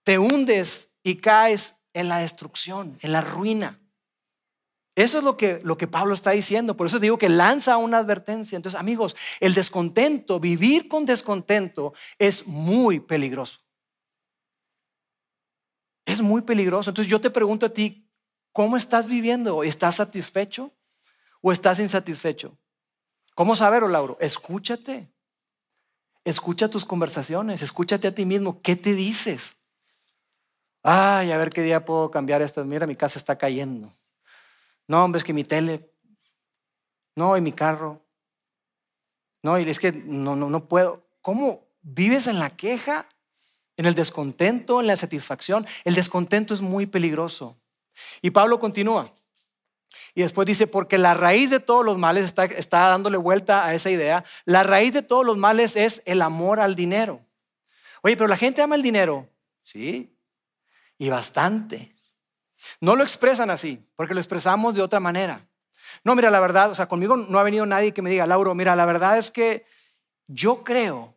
[0.03, 3.81] te hundes y caes en la destrucción, en la ruina.
[4.95, 6.77] Eso es lo que, lo que Pablo está diciendo.
[6.77, 8.57] Por eso digo que lanza una advertencia.
[8.57, 13.66] Entonces, amigos, el descontento, vivir con descontento es muy peligroso.
[16.07, 16.89] Es muy peligroso.
[16.89, 18.09] Entonces yo te pregunto a ti,
[18.53, 19.63] ¿cómo estás viviendo?
[19.63, 20.73] ¿Estás satisfecho
[21.43, 22.57] o estás insatisfecho?
[23.35, 24.17] ¿Cómo saberlo, Lauro?
[24.21, 25.13] Escúchate.
[26.25, 28.61] Escucha tus conversaciones, escúchate a ti mismo.
[28.63, 29.57] ¿Qué te dices?
[30.83, 32.65] Ay, a ver qué día puedo cambiar esto.
[32.65, 33.93] Mira, mi casa está cayendo.
[34.89, 35.93] No, hombre, es que mi tele.
[37.15, 38.01] No, y mi carro.
[39.43, 41.07] No, y es que no, no, no puedo.
[41.21, 43.09] ¿Cómo vives en la queja,
[43.77, 45.67] en el descontento, en la satisfacción?
[45.85, 47.57] El descontento es muy peligroso.
[48.23, 49.13] Y Pablo continúa.
[50.15, 53.91] Y después dice, porque la raíz de todos los males está, dándole vuelta a esa
[53.91, 54.25] idea.
[54.45, 57.21] La raíz de todos los males es el amor al dinero.
[58.03, 59.29] Oye, pero la gente ama el dinero.
[59.63, 60.17] Sí,
[60.99, 61.93] y bastante.
[62.81, 65.47] No lo expresan así, porque lo expresamos de otra manera.
[66.05, 68.55] No, mira, la verdad, o sea, conmigo no ha venido nadie que me diga, Lauro,
[68.55, 69.67] mira, la verdad es que
[70.27, 71.16] yo creo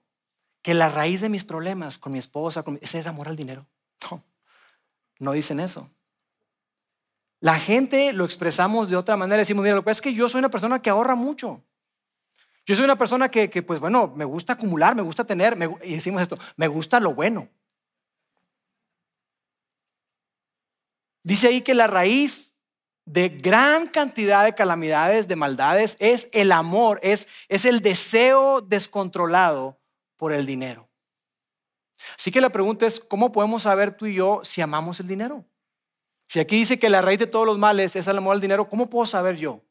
[0.62, 3.68] que la raíz de mis problemas con mi esposa con ese es amor al dinero.
[4.10, 4.24] No,
[5.20, 5.90] no dicen eso.
[7.42, 9.38] La gente lo expresamos de otra manera.
[9.38, 11.64] Decimos, mira, lo que es que yo soy una persona que ahorra mucho.
[12.66, 15.96] Yo soy una persona que, que pues bueno, me gusta acumular, me gusta tener, y
[15.96, 17.50] decimos esto, me gusta lo bueno.
[21.24, 22.58] Dice ahí que la raíz
[23.06, 29.79] de gran cantidad de calamidades, de maldades, es el amor, es, es el deseo descontrolado
[30.20, 30.90] por el dinero.
[32.18, 35.46] Así que la pregunta es, ¿cómo podemos saber tú y yo si amamos el dinero?
[36.28, 38.70] Si aquí dice que la raíz de todos los males es el amor al dinero,
[38.70, 39.64] ¿cómo puedo saber yo?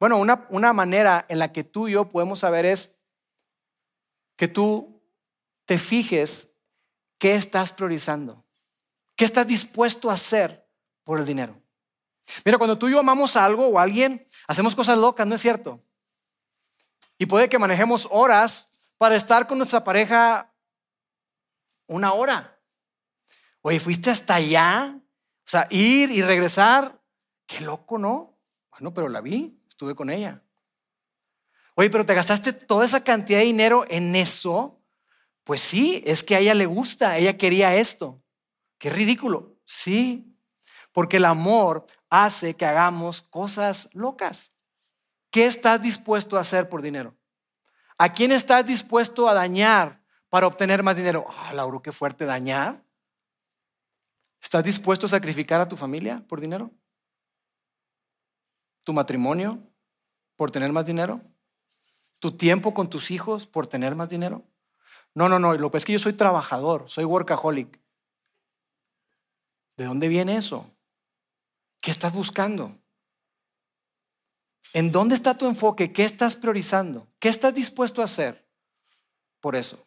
[0.00, 2.96] Bueno, una, una manera en la que tú y yo podemos saber es
[4.36, 5.00] que tú
[5.66, 6.50] te fijes
[7.18, 8.44] qué estás priorizando.
[9.14, 10.66] ¿Qué estás dispuesto a hacer
[11.04, 11.60] por el dinero?
[12.46, 15.34] Mira, cuando tú y yo amamos a algo o a alguien, hacemos cosas locas, ¿no
[15.34, 15.84] es cierto?
[17.18, 18.71] Y puede que manejemos horas
[19.02, 20.54] para estar con nuestra pareja
[21.88, 22.56] una hora.
[23.60, 24.96] Oye, fuiste hasta allá.
[24.96, 27.02] O sea, ir y regresar.
[27.44, 28.38] Qué loco, ¿no?
[28.70, 30.40] Bueno, pero la vi, estuve con ella.
[31.74, 34.80] Oye, pero te gastaste toda esa cantidad de dinero en eso.
[35.42, 38.22] Pues sí, es que a ella le gusta, ella quería esto.
[38.78, 39.58] Qué ridículo.
[39.64, 40.32] Sí,
[40.92, 44.54] porque el amor hace que hagamos cosas locas.
[45.32, 47.16] ¿Qué estás dispuesto a hacer por dinero?
[48.02, 51.24] ¿A quién estás dispuesto a dañar para obtener más dinero?
[51.28, 52.82] Ah, Lauro, qué fuerte dañar.
[54.40, 56.72] ¿Estás dispuesto a sacrificar a tu familia por dinero?
[58.82, 59.62] ¿Tu matrimonio
[60.34, 61.20] por tener más dinero?
[62.18, 64.42] ¿Tu tiempo con tus hijos por tener más dinero?
[65.14, 65.54] No, no, no.
[65.54, 67.80] Lo que es que yo soy trabajador, soy workaholic.
[69.76, 70.68] ¿De dónde viene eso?
[71.80, 72.81] ¿Qué estás buscando?
[74.72, 75.92] ¿En dónde está tu enfoque?
[75.92, 77.06] ¿Qué estás priorizando?
[77.18, 78.48] ¿Qué estás dispuesto a hacer
[79.40, 79.86] por eso?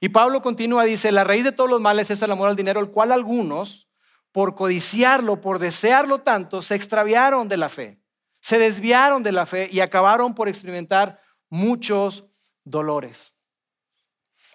[0.00, 2.80] Y Pablo continúa, dice, la raíz de todos los males es el amor al dinero,
[2.80, 3.88] el cual algunos,
[4.32, 8.02] por codiciarlo, por desearlo tanto, se extraviaron de la fe,
[8.40, 12.24] se desviaron de la fe y acabaron por experimentar muchos
[12.64, 13.38] dolores.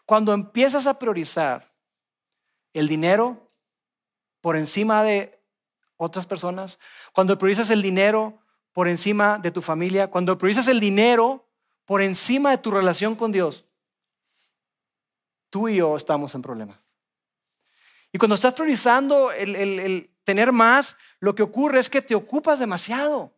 [0.06, 1.74] Cuando empiezas a priorizar
[2.74, 3.52] el dinero,
[4.42, 5.42] por encima de
[5.96, 6.78] otras personas,
[7.14, 8.43] cuando priorizas el dinero
[8.74, 11.48] por encima de tu familia, cuando priorizas el dinero
[11.86, 13.66] por encima de tu relación con Dios,
[15.50, 16.78] tú y yo estamos en problemas.
[18.12, 23.34] Y cuando estás priorizando el, tener más, lo que ocurre es que te ocupas demasiado.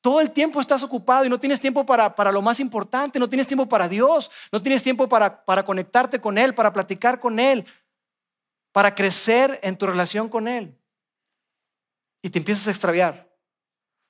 [0.00, 3.46] Todo el tiempo estás ocupado y no tienes tiempo para, lo más importante, no tienes
[3.46, 7.64] tiempo para Dios, no tienes tiempo para conectarte con Él, para platicar con Él,
[8.72, 10.76] para crecer en tu relación con Él.
[12.22, 13.31] Y te empiezas a extraviar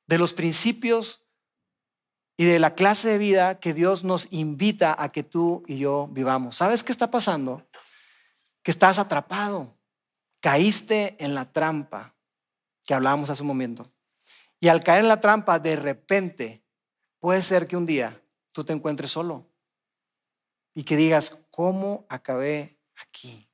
[0.07, 1.23] de los principios
[2.37, 6.09] y de la clase de vida que Dios nos invita a que tú y yo
[6.09, 6.57] vivamos.
[6.57, 7.67] ¿Sabes qué está pasando?
[8.63, 9.77] Que estás atrapado,
[10.41, 12.15] caíste en la trampa
[12.85, 13.91] que hablábamos hace un momento.
[14.61, 16.65] Y al caer en la trampa, de repente,
[17.19, 18.21] puede ser que un día
[18.53, 19.47] tú te encuentres solo
[20.75, 23.49] y que digas, ¿cómo acabé aquí?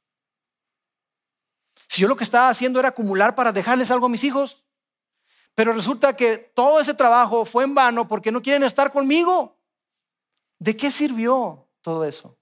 [1.89, 4.68] Si yo lo que estaba haciendo era acumular para dejarles algo a mis hijos,
[5.59, 9.59] pero resulta que todo ese trabajo fue en vano porque no quieren estar conmigo.
[10.61, 12.39] ¿De qué sirvió todo eso?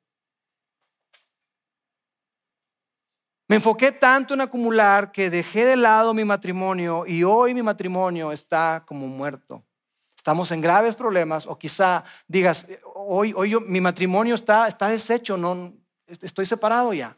[3.48, 8.32] Me enfoqué tanto en acumular que dejé de lado mi matrimonio y hoy mi matrimonio
[8.32, 9.64] está como muerto.
[10.14, 15.72] Estamos en graves problemas o quizá digas, hoy, hoy mi matrimonio está, está deshecho, no,
[16.06, 17.16] estoy separado ya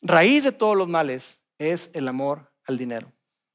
[0.00, 3.13] raíz de todos los males es el amor al dinero.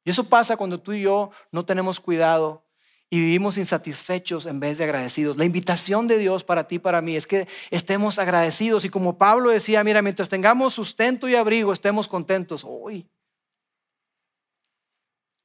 [0.09, 2.65] Eso pasa cuando tú y yo no tenemos cuidado
[3.11, 5.37] y vivimos insatisfechos en vez de agradecidos.
[5.37, 9.19] La invitación de Dios para ti y para mí es que estemos agradecidos y como
[9.19, 13.07] Pablo decía, mira, mientras tengamos sustento y abrigo, estemos contentos hoy.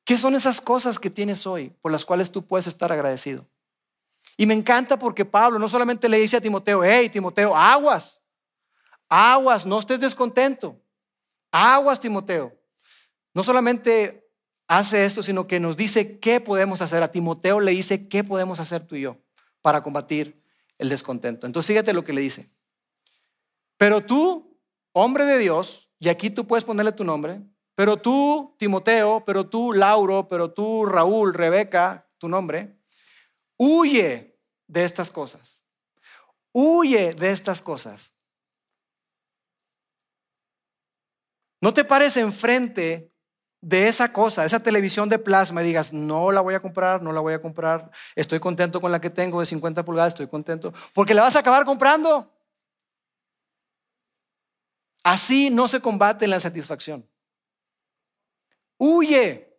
[0.03, 3.47] ¿Qué son esas cosas que tienes hoy por las cuales tú puedes estar agradecido?
[4.35, 8.23] Y me encanta porque Pablo no solamente le dice a Timoteo, hey, Timoteo, aguas,
[9.11, 10.81] aguas, no estés descontento.
[11.53, 12.59] Aguas, Timoteo.
[13.35, 14.24] No solamente
[14.69, 17.03] hace esto, sino que nos dice qué podemos hacer.
[17.03, 19.19] A Timoteo le dice qué podemos hacer tú y yo
[19.63, 20.43] para combatir
[20.79, 21.47] el descontento.
[21.47, 22.49] Entonces fíjate lo que le dice.
[23.77, 24.59] Pero tú,
[24.93, 27.43] hombre de Dios, y aquí tú puedes ponerle tu nombre,
[27.75, 32.79] pero tú, Timoteo, pero tú, Lauro, pero tú, Raúl, Rebeca, tu nombre,
[33.57, 35.63] huye de estas cosas.
[36.53, 38.13] Huye de estas cosas.
[41.61, 43.14] No te pares enfrente
[43.65, 47.13] de esa cosa, esa televisión de plasma y digas, no la voy a comprar, no
[47.13, 50.75] la voy a comprar, estoy contento con la que tengo de 50 pulgadas, estoy contento,
[50.93, 52.31] porque la vas a acabar comprando.
[55.03, 57.09] Así no se combate la satisfacción.
[58.79, 59.51] Huye.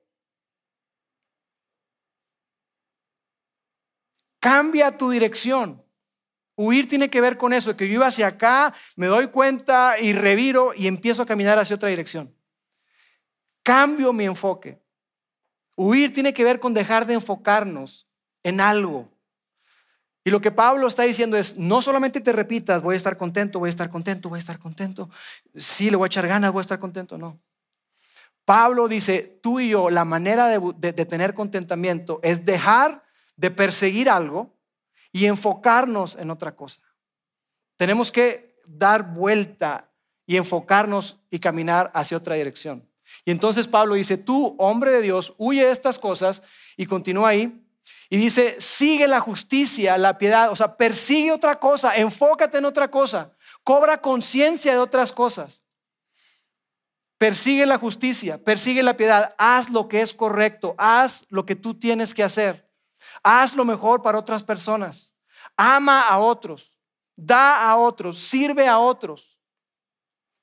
[4.39, 5.83] Cambia tu dirección.
[6.55, 10.13] Huir tiene que ver con eso, que yo iba hacia acá, me doy cuenta y
[10.13, 12.34] reviro y empiezo a caminar hacia otra dirección.
[13.65, 14.79] Cambio mi enfoque.
[15.75, 18.07] Huir tiene que ver con dejar de enfocarnos
[18.43, 19.09] en algo.
[20.23, 23.57] Y lo que Pablo está diciendo es, no solamente te repitas, voy a estar contento,
[23.57, 25.09] voy a estar contento, voy a estar contento.
[25.55, 27.41] Sí, le voy a echar ganas, voy a estar contento, no.
[28.45, 30.59] Pablo dice, tú y yo, la manera de,
[30.93, 33.03] de tener contentamiento es dejar
[33.35, 34.55] de perseguir algo
[35.11, 36.83] y enfocarnos en otra cosa.
[37.77, 39.89] Tenemos que dar vuelta
[40.27, 42.87] y enfocarnos y caminar hacia otra dirección.
[43.23, 46.41] Y entonces Pablo dice, tú, hombre de Dios, huye de estas cosas
[46.75, 47.61] y continúa ahí.
[48.09, 52.89] Y dice, sigue la justicia, la piedad, o sea, persigue otra cosa, enfócate en otra
[52.89, 53.31] cosa,
[53.63, 55.61] cobra conciencia de otras cosas.
[57.17, 61.73] Persigue la justicia, persigue la piedad, haz lo que es correcto, haz lo que tú
[61.73, 62.65] tienes que hacer.
[63.23, 65.11] Haz lo mejor para otras personas.
[65.57, 66.71] Ama a otros.
[67.15, 68.19] Da a otros.
[68.19, 69.34] Sirve a otros.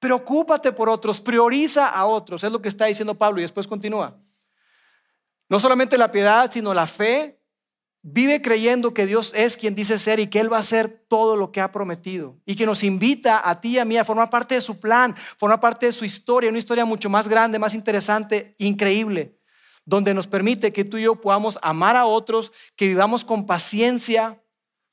[0.02, 1.20] Preocúpate por otros.
[1.20, 2.42] Prioriza a otros.
[2.42, 4.18] Es lo que está diciendo Pablo y después continúa.
[5.48, 7.40] No solamente la piedad, sino la fe.
[8.02, 11.36] Vive creyendo que Dios es quien dice ser y que Él va a hacer todo
[11.36, 12.36] lo que ha prometido.
[12.44, 15.14] Y que nos invita a ti y a mí a formar parte de su plan,
[15.38, 19.38] formar parte de su historia, una historia mucho más grande, más interesante, increíble
[19.84, 24.40] donde nos permite que tú y yo podamos amar a otros, que vivamos con paciencia,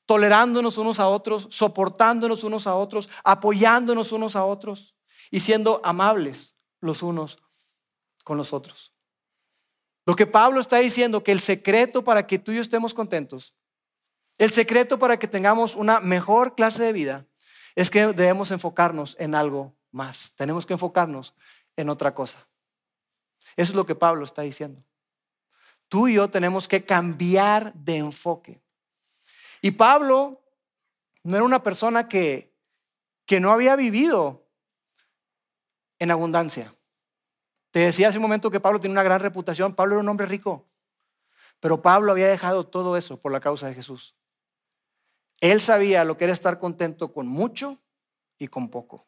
[0.04, 4.96] tolerándonos unos a otros, soportándonos unos a otros, apoyándonos unos a otros
[5.30, 7.38] y siendo amables los unos
[8.24, 8.92] con los otros.
[10.06, 13.54] Lo que Pablo está diciendo, que el secreto para que tú y yo estemos contentos,
[14.38, 17.26] el secreto para que tengamos una mejor clase de vida,
[17.74, 20.34] es que debemos enfocarnos en algo más.
[20.36, 21.34] Tenemos que enfocarnos
[21.76, 22.46] en otra cosa.
[23.56, 24.82] Eso es lo que Pablo está diciendo.
[25.88, 28.60] Tú y yo tenemos que cambiar de enfoque.
[29.60, 30.42] Y Pablo
[31.22, 32.54] no era una persona que,
[33.26, 34.49] que no había vivido
[36.00, 36.74] en abundancia.
[37.70, 39.74] Te decía hace un momento que Pablo tiene una gran reputación.
[39.74, 40.66] Pablo era un hombre rico.
[41.60, 44.16] Pero Pablo había dejado todo eso por la causa de Jesús.
[45.40, 47.78] Él sabía lo que era estar contento con mucho
[48.38, 49.06] y con poco.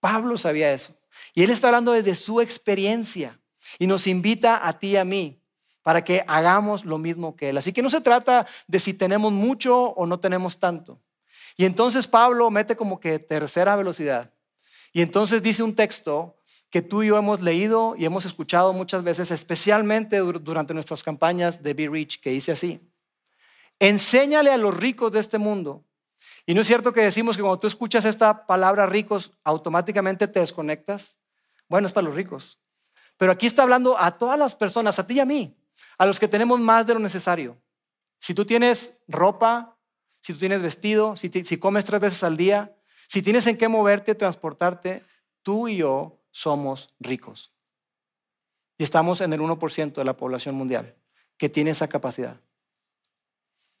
[0.00, 0.94] Pablo sabía eso.
[1.34, 3.40] Y él está hablando desde su experiencia
[3.78, 5.42] y nos invita a ti y a mí
[5.82, 7.56] para que hagamos lo mismo que él.
[7.56, 11.00] Así que no se trata de si tenemos mucho o no tenemos tanto.
[11.56, 14.32] Y entonces Pablo mete como que tercera velocidad.
[14.92, 16.38] Y entonces dice un texto
[16.70, 21.62] que tú y yo hemos leído y hemos escuchado muchas veces, especialmente durante nuestras campañas
[21.62, 22.80] de Be Rich, que dice así,
[23.78, 25.84] enséñale a los ricos de este mundo.
[26.46, 30.40] Y no es cierto que decimos que cuando tú escuchas esta palabra ricos, automáticamente te
[30.40, 31.18] desconectas.
[31.68, 32.58] Bueno, es para los ricos.
[33.16, 35.56] Pero aquí está hablando a todas las personas, a ti y a mí,
[35.98, 37.60] a los que tenemos más de lo necesario.
[38.20, 39.76] Si tú tienes ropa,
[40.20, 42.77] si tú tienes vestido, si, si comes tres veces al día,
[43.08, 45.02] si tienes en qué moverte, transportarte,
[45.42, 47.52] tú y yo somos ricos.
[48.76, 50.94] Y estamos en el 1% de la población mundial
[51.36, 52.38] que tiene esa capacidad.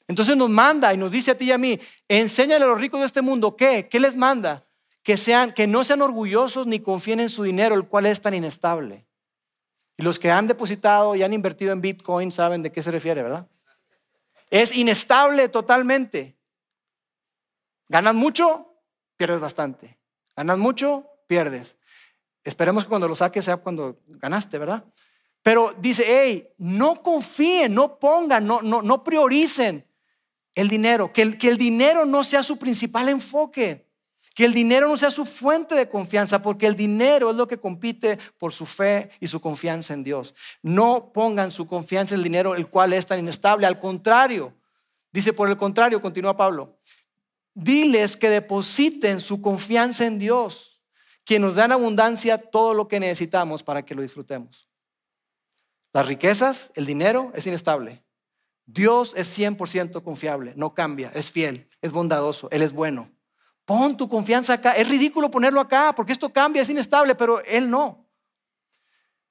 [0.08, 3.00] Entonces nos manda y nos dice a ti y a mí, enséñale a los ricos
[3.00, 3.88] de este mundo, ¿qué?
[3.88, 4.64] ¿Qué les manda?
[5.02, 8.32] Que, sean, que no sean orgullosos ni confíen en su dinero, el cual es tan
[8.32, 9.06] inestable.
[9.98, 13.22] Y los que han depositado y han invertido en Bitcoin saben de qué se refiere,
[13.22, 13.46] ¿verdad?
[14.48, 16.38] Es inestable totalmente.
[17.88, 18.67] Ganas mucho,
[19.18, 19.98] pierdes bastante.
[20.34, 21.76] Ganas mucho, pierdes.
[22.44, 24.84] Esperemos que cuando lo saques sea cuando ganaste, ¿verdad?
[25.42, 29.84] Pero dice, hey, no confíen, no pongan, no, no, no prioricen
[30.54, 33.86] el dinero, que el, que el dinero no sea su principal enfoque,
[34.34, 37.58] que el dinero no sea su fuente de confianza, porque el dinero es lo que
[37.58, 40.34] compite por su fe y su confianza en Dios.
[40.62, 44.54] No pongan su confianza en el dinero, el cual es tan inestable, al contrario,
[45.12, 46.78] dice por el contrario, continúa Pablo,
[47.58, 50.78] diles que depositen su confianza en Dios
[51.28, 54.66] quien nos da en abundancia todo lo que necesitamos para que lo disfrutemos.
[55.92, 58.02] Las riquezas, el dinero es inestable.
[58.64, 63.10] Dios es 100% confiable, no cambia, es fiel, es bondadoso, Él es bueno.
[63.66, 64.72] Pon tu confianza acá.
[64.72, 68.07] Es ridículo ponerlo acá porque esto cambia, es inestable, pero Él no.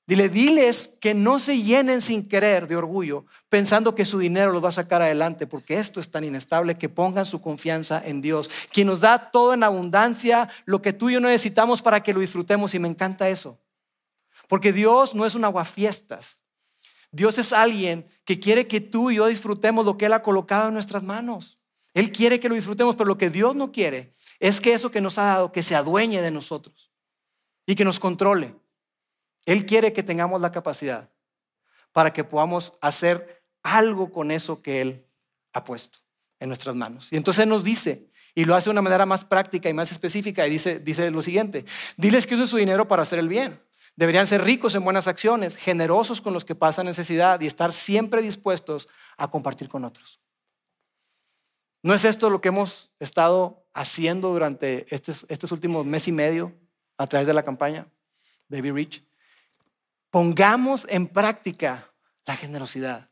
[0.08, 4.64] Dile, diles que no se llenen sin querer de orgullo, pensando que su dinero los
[4.64, 8.50] va a sacar adelante, porque esto es tan inestable que pongan su confianza en Dios,
[8.72, 12.22] quien nos da todo en abundancia, lo que tú y yo necesitamos para que lo
[12.22, 12.74] disfrutemos.
[12.74, 13.60] Y me encanta eso,
[14.48, 16.40] porque Dios no es un aguafiestas.
[17.12, 20.70] Dios es alguien que quiere que tú y yo disfrutemos lo que Él ha colocado
[20.70, 21.60] en nuestras manos.
[21.94, 25.02] Él quiere que lo disfrutemos, pero lo que Dios no quiere es que eso que
[25.02, 26.92] nos ha dado, que se adueñe de nosotros
[27.66, 28.56] y que nos controle.
[29.48, 31.10] Él quiere que tengamos la capacidad
[31.94, 35.08] para que podamos hacer algo con eso que Él
[35.54, 36.00] ha puesto
[36.42, 37.12] en nuestras manos.
[37.14, 40.46] Y entonces nos dice, y lo hace de una manera más práctica y más específica,
[40.46, 41.64] y dice, dice lo siguiente,
[41.96, 43.64] diles que use su dinero para hacer el bien.
[43.96, 48.22] Deberían ser ricos en buenas acciones, generosos con los que pasan necesidad y estar siempre
[48.22, 50.20] dispuestos a compartir con otros.
[51.82, 56.54] ¿No es esto lo que hemos estado haciendo durante estos, estos últimos mes y medio
[56.98, 57.88] a través de la campaña
[58.50, 59.07] Baby Rich?
[60.10, 61.94] Pongamos en práctica
[62.26, 63.10] la generosidad.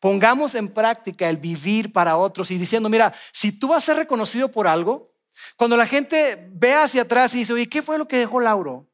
[0.00, 3.96] Pongamos en práctica el vivir para otros y diciendo, mira, si tú vas a ser
[3.96, 5.14] reconocido por algo,
[5.56, 8.88] cuando la gente ve hacia atrás y dice, oye, ¿qué fue lo que dejó Lauro?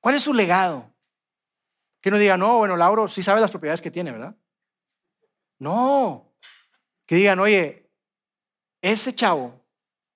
[0.00, 0.92] ¿Cuál es su legado?
[2.00, 4.36] Que no diga, no, bueno, Lauro sí sabe las propiedades que tiene, ¿verdad?
[5.58, 6.32] No.
[7.06, 7.90] Que digan, oye,
[8.80, 9.64] ese chavo,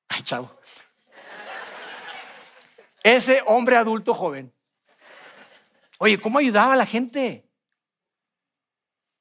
[0.08, 0.56] ay, chavo,
[3.02, 4.52] ese hombre adulto joven,
[6.02, 7.48] Oye, ¿cómo ayudaba a la gente?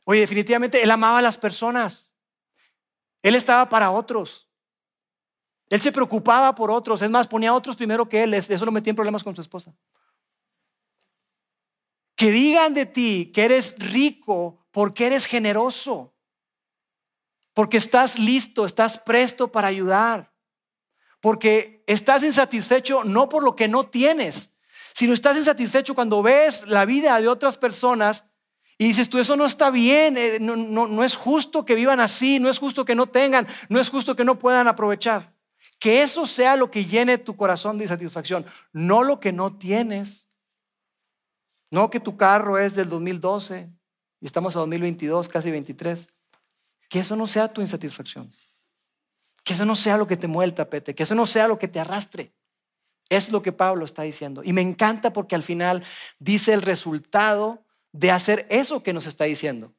[0.04, 2.12] Oye, definitivamente él amaba a las personas.
[3.22, 4.50] Él estaba para otros.
[5.70, 7.00] Él se preocupaba por otros.
[7.04, 8.34] Es más, ponía a otros primero que él.
[8.34, 9.76] Eso lo metía en problemas con su esposa.
[12.16, 16.16] Que digan de ti que eres rico porque eres generoso.
[17.54, 20.34] Porque estás listo, estás presto para ayudar.
[21.20, 24.51] Porque estás insatisfecho no por lo que no tienes,
[24.94, 28.26] si no estás insatisfecho cuando ves la vida de otras personas
[28.78, 32.40] y dices tú, eso no está bien, eh, no, no es justo que vivan así,
[32.40, 35.34] no es justo que no tengan, no es justo que no puedan aprovechar.
[35.80, 40.28] Que eso sea lo que llene tu corazón de insatisfacción, no lo que no tienes.
[41.72, 43.70] No que tu carro es del 2012
[44.20, 46.08] y estamos a 2022, casi 23.
[46.90, 48.32] Que eso no sea tu insatisfacción.
[49.44, 51.58] Que eso no sea lo que te mueve el tapete, que eso no sea lo
[51.58, 52.34] que te arrastre.
[53.12, 54.42] Es lo que Pablo está diciendo.
[54.42, 55.84] Y me encanta porque al final
[56.18, 59.74] dice el resultado de hacer eso que nos está diciendo.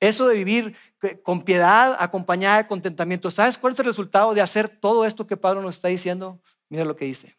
[0.00, 0.76] Eso de vivir
[1.22, 3.30] con piedad acompañada de contentamiento.
[3.30, 6.42] ¿Sabes cuál es el resultado de hacer todo esto que Pablo nos está diciendo?
[6.68, 7.36] Mira lo que dice.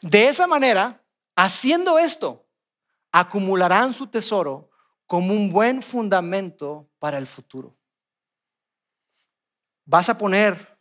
[0.00, 1.04] De esa manera,
[1.36, 2.46] haciendo esto,
[3.12, 4.70] acumularán su tesoro
[5.06, 7.76] como un buen fundamento para el futuro.
[9.84, 10.73] Vas a poner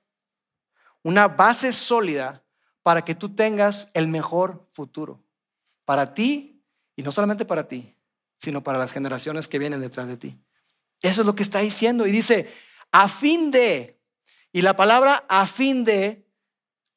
[1.04, 2.44] una base sólida
[2.82, 5.24] para que tú tengas el mejor futuro.
[5.86, 6.64] Para ti,
[6.96, 7.96] y no solamente para ti,
[8.40, 10.38] sino para las generaciones que vienen detrás de ti.
[11.02, 12.08] Eso es lo que está diciendo.
[12.08, 12.52] Y dice,
[12.92, 14.02] a fin de,
[14.52, 16.26] y la palabra a fin de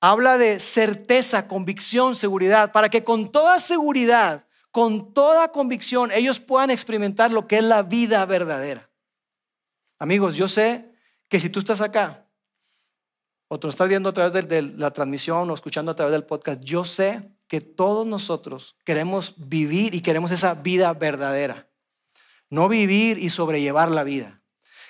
[0.01, 6.71] habla de certeza, convicción, seguridad, para que con toda seguridad, con toda convicción, ellos puedan
[6.71, 8.91] experimentar lo que es la vida verdadera.
[9.99, 10.93] Amigos, yo sé
[11.29, 12.26] que si tú estás acá,
[13.49, 16.25] o tú estás viendo a través de, de la transmisión o escuchando a través del
[16.25, 21.69] podcast, yo sé que todos nosotros queremos vivir y queremos esa vida verdadera.
[22.51, 24.43] No vivir y sobrellevar la vida.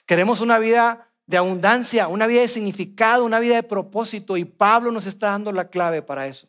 [0.07, 4.37] Queremos una vida de abundancia, una vida de significado, una vida de propósito.
[4.37, 6.49] Y Pablo nos está dando la clave para eso,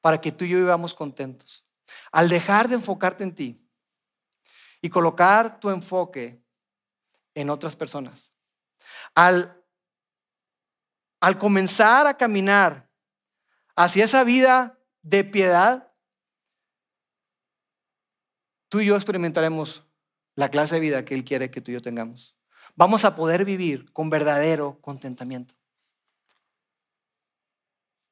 [0.00, 1.64] para que tú y yo vivamos contentos.
[2.12, 3.68] Al dejar de enfocarte en ti
[4.82, 6.42] y colocar tu enfoque
[7.34, 8.32] en otras personas,
[9.14, 9.62] al,
[11.20, 12.88] al comenzar a caminar
[13.74, 15.92] hacia esa vida de piedad,
[18.68, 19.84] tú y yo experimentaremos
[20.34, 22.36] la clase de vida que Él quiere que tú y yo tengamos
[22.76, 25.54] vamos a poder vivir con verdadero contentamiento.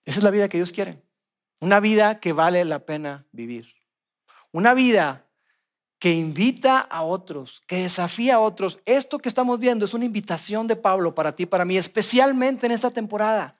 [0.04, 1.02] Esa es la vida que Dios quiere.
[1.60, 3.74] Una vida que vale la pena vivir.
[4.50, 5.23] Una vida
[6.04, 8.78] que invita a otros, que desafía a otros.
[8.84, 12.72] Esto que estamos viendo es una invitación de Pablo para ti, para mí, especialmente en
[12.72, 13.58] esta temporada.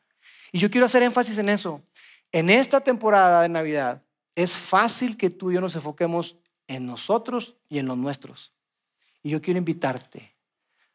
[0.53, 1.81] Y yo quiero hacer énfasis en eso.
[2.33, 4.03] En esta temporada de Navidad
[4.35, 6.37] es fácil que tú y yo nos enfoquemos
[6.67, 8.53] en nosotros y en los nuestros.
[9.23, 10.35] Y yo quiero invitarte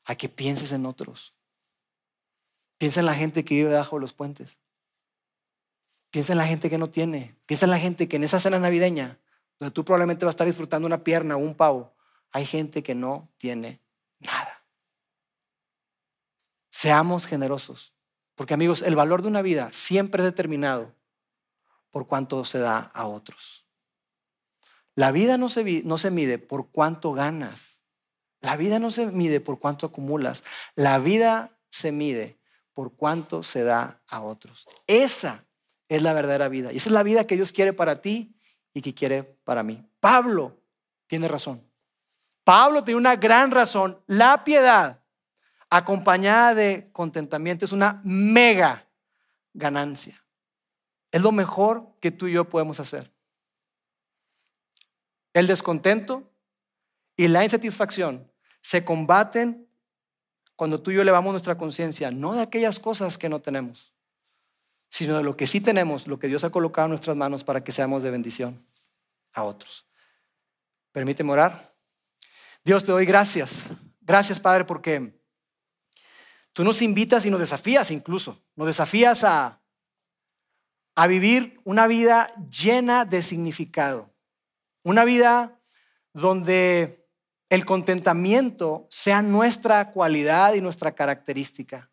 [0.05, 1.33] a que pienses en otros.
[2.77, 4.59] Piensa en la gente que vive debajo de los puentes.
[6.11, 7.33] Piensa en la gente que no tiene.
[7.47, 9.17] Piensa en la gente que en esa cena navideña,
[9.59, 11.93] donde tú probablemente vas a estar disfrutando una pierna o un pavo,
[12.31, 13.81] hay gente que no tiene
[14.19, 14.63] nada.
[16.69, 17.93] Seamos generosos.
[18.35, 20.95] Porque amigos, el valor de una vida siempre es determinado
[21.91, 23.67] por cuánto se da a otros.
[24.95, 27.81] La vida no se, no se mide por cuánto ganas.
[28.41, 30.45] La vida no se mide por cuánto acumulas,
[30.75, 32.39] la vida se mide
[32.73, 34.65] por cuánto se da a otros.
[34.87, 35.45] Esa
[35.89, 36.71] es la verdadera vida.
[36.71, 38.38] Y esa es la vida que Dios quiere para ti
[38.73, 39.83] y que quiere para mí.
[39.99, 40.57] Pablo
[41.07, 41.63] tiene razón.
[42.43, 44.01] Pablo tiene una gran razón.
[44.07, 45.03] La piedad
[45.69, 48.87] acompañada de contentamiento es una mega
[49.53, 50.19] ganancia.
[51.11, 53.11] Es lo mejor que tú y yo podemos hacer.
[55.33, 56.31] El descontento
[57.15, 59.67] y la insatisfacción se combaten
[60.55, 63.93] cuando tú y yo elevamos nuestra conciencia, no de aquellas cosas que no tenemos,
[64.89, 67.63] sino de lo que sí tenemos, lo que Dios ha colocado en nuestras manos para
[67.63, 68.65] que seamos de bendición
[69.33, 69.87] a otros.
[70.91, 71.73] Permíteme orar.
[72.63, 73.65] Dios, te doy gracias.
[74.01, 75.21] Gracias, Padre, porque
[76.53, 78.43] tú nos invitas y nos desafías incluso.
[78.55, 79.61] Nos desafías a,
[80.95, 84.13] a vivir una vida llena de significado.
[84.83, 85.59] Una vida
[86.13, 87.07] donde
[87.49, 91.88] el contentamiento sea nuestra cualidad y nuestra característica.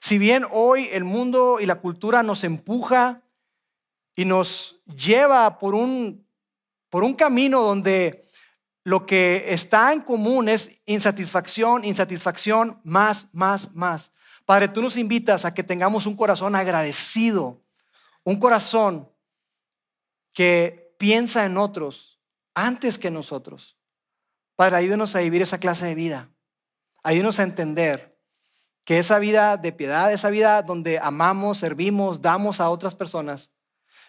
[0.00, 3.22] Si bien hoy el mundo y la cultura nos empuja
[4.14, 6.26] y nos lleva por un,
[6.88, 8.28] por un camino donde
[8.84, 14.12] lo que está en común es insatisfacción, insatisfacción, más, más, más.
[14.44, 17.60] Padre, tú nos invitas a que tengamos un corazón agradecido,
[18.24, 19.08] un corazón
[20.32, 22.18] que piensa en otros
[22.54, 23.76] antes que nosotros.
[24.56, 26.30] Padre, ayúdenos a vivir esa clase de vida.
[27.02, 28.17] Ayúdenos a entender
[28.88, 33.50] que esa vida de piedad, esa vida donde amamos, servimos, damos a otras personas,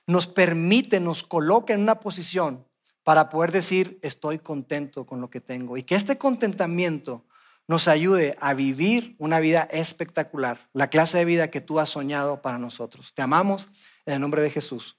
[0.08, 2.66] nos permite, nos coloca en una posición
[3.04, 5.76] para poder decir, estoy contento con lo que tengo.
[5.76, 7.26] Y que este contentamiento
[7.68, 12.42] nos ayude a vivir una vida espectacular, la clase de vida que tú has soñado
[12.42, 13.12] para nosotros.
[13.14, 13.70] Te amamos
[14.06, 14.98] en el nombre de Jesús.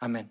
[0.00, 0.30] Amén.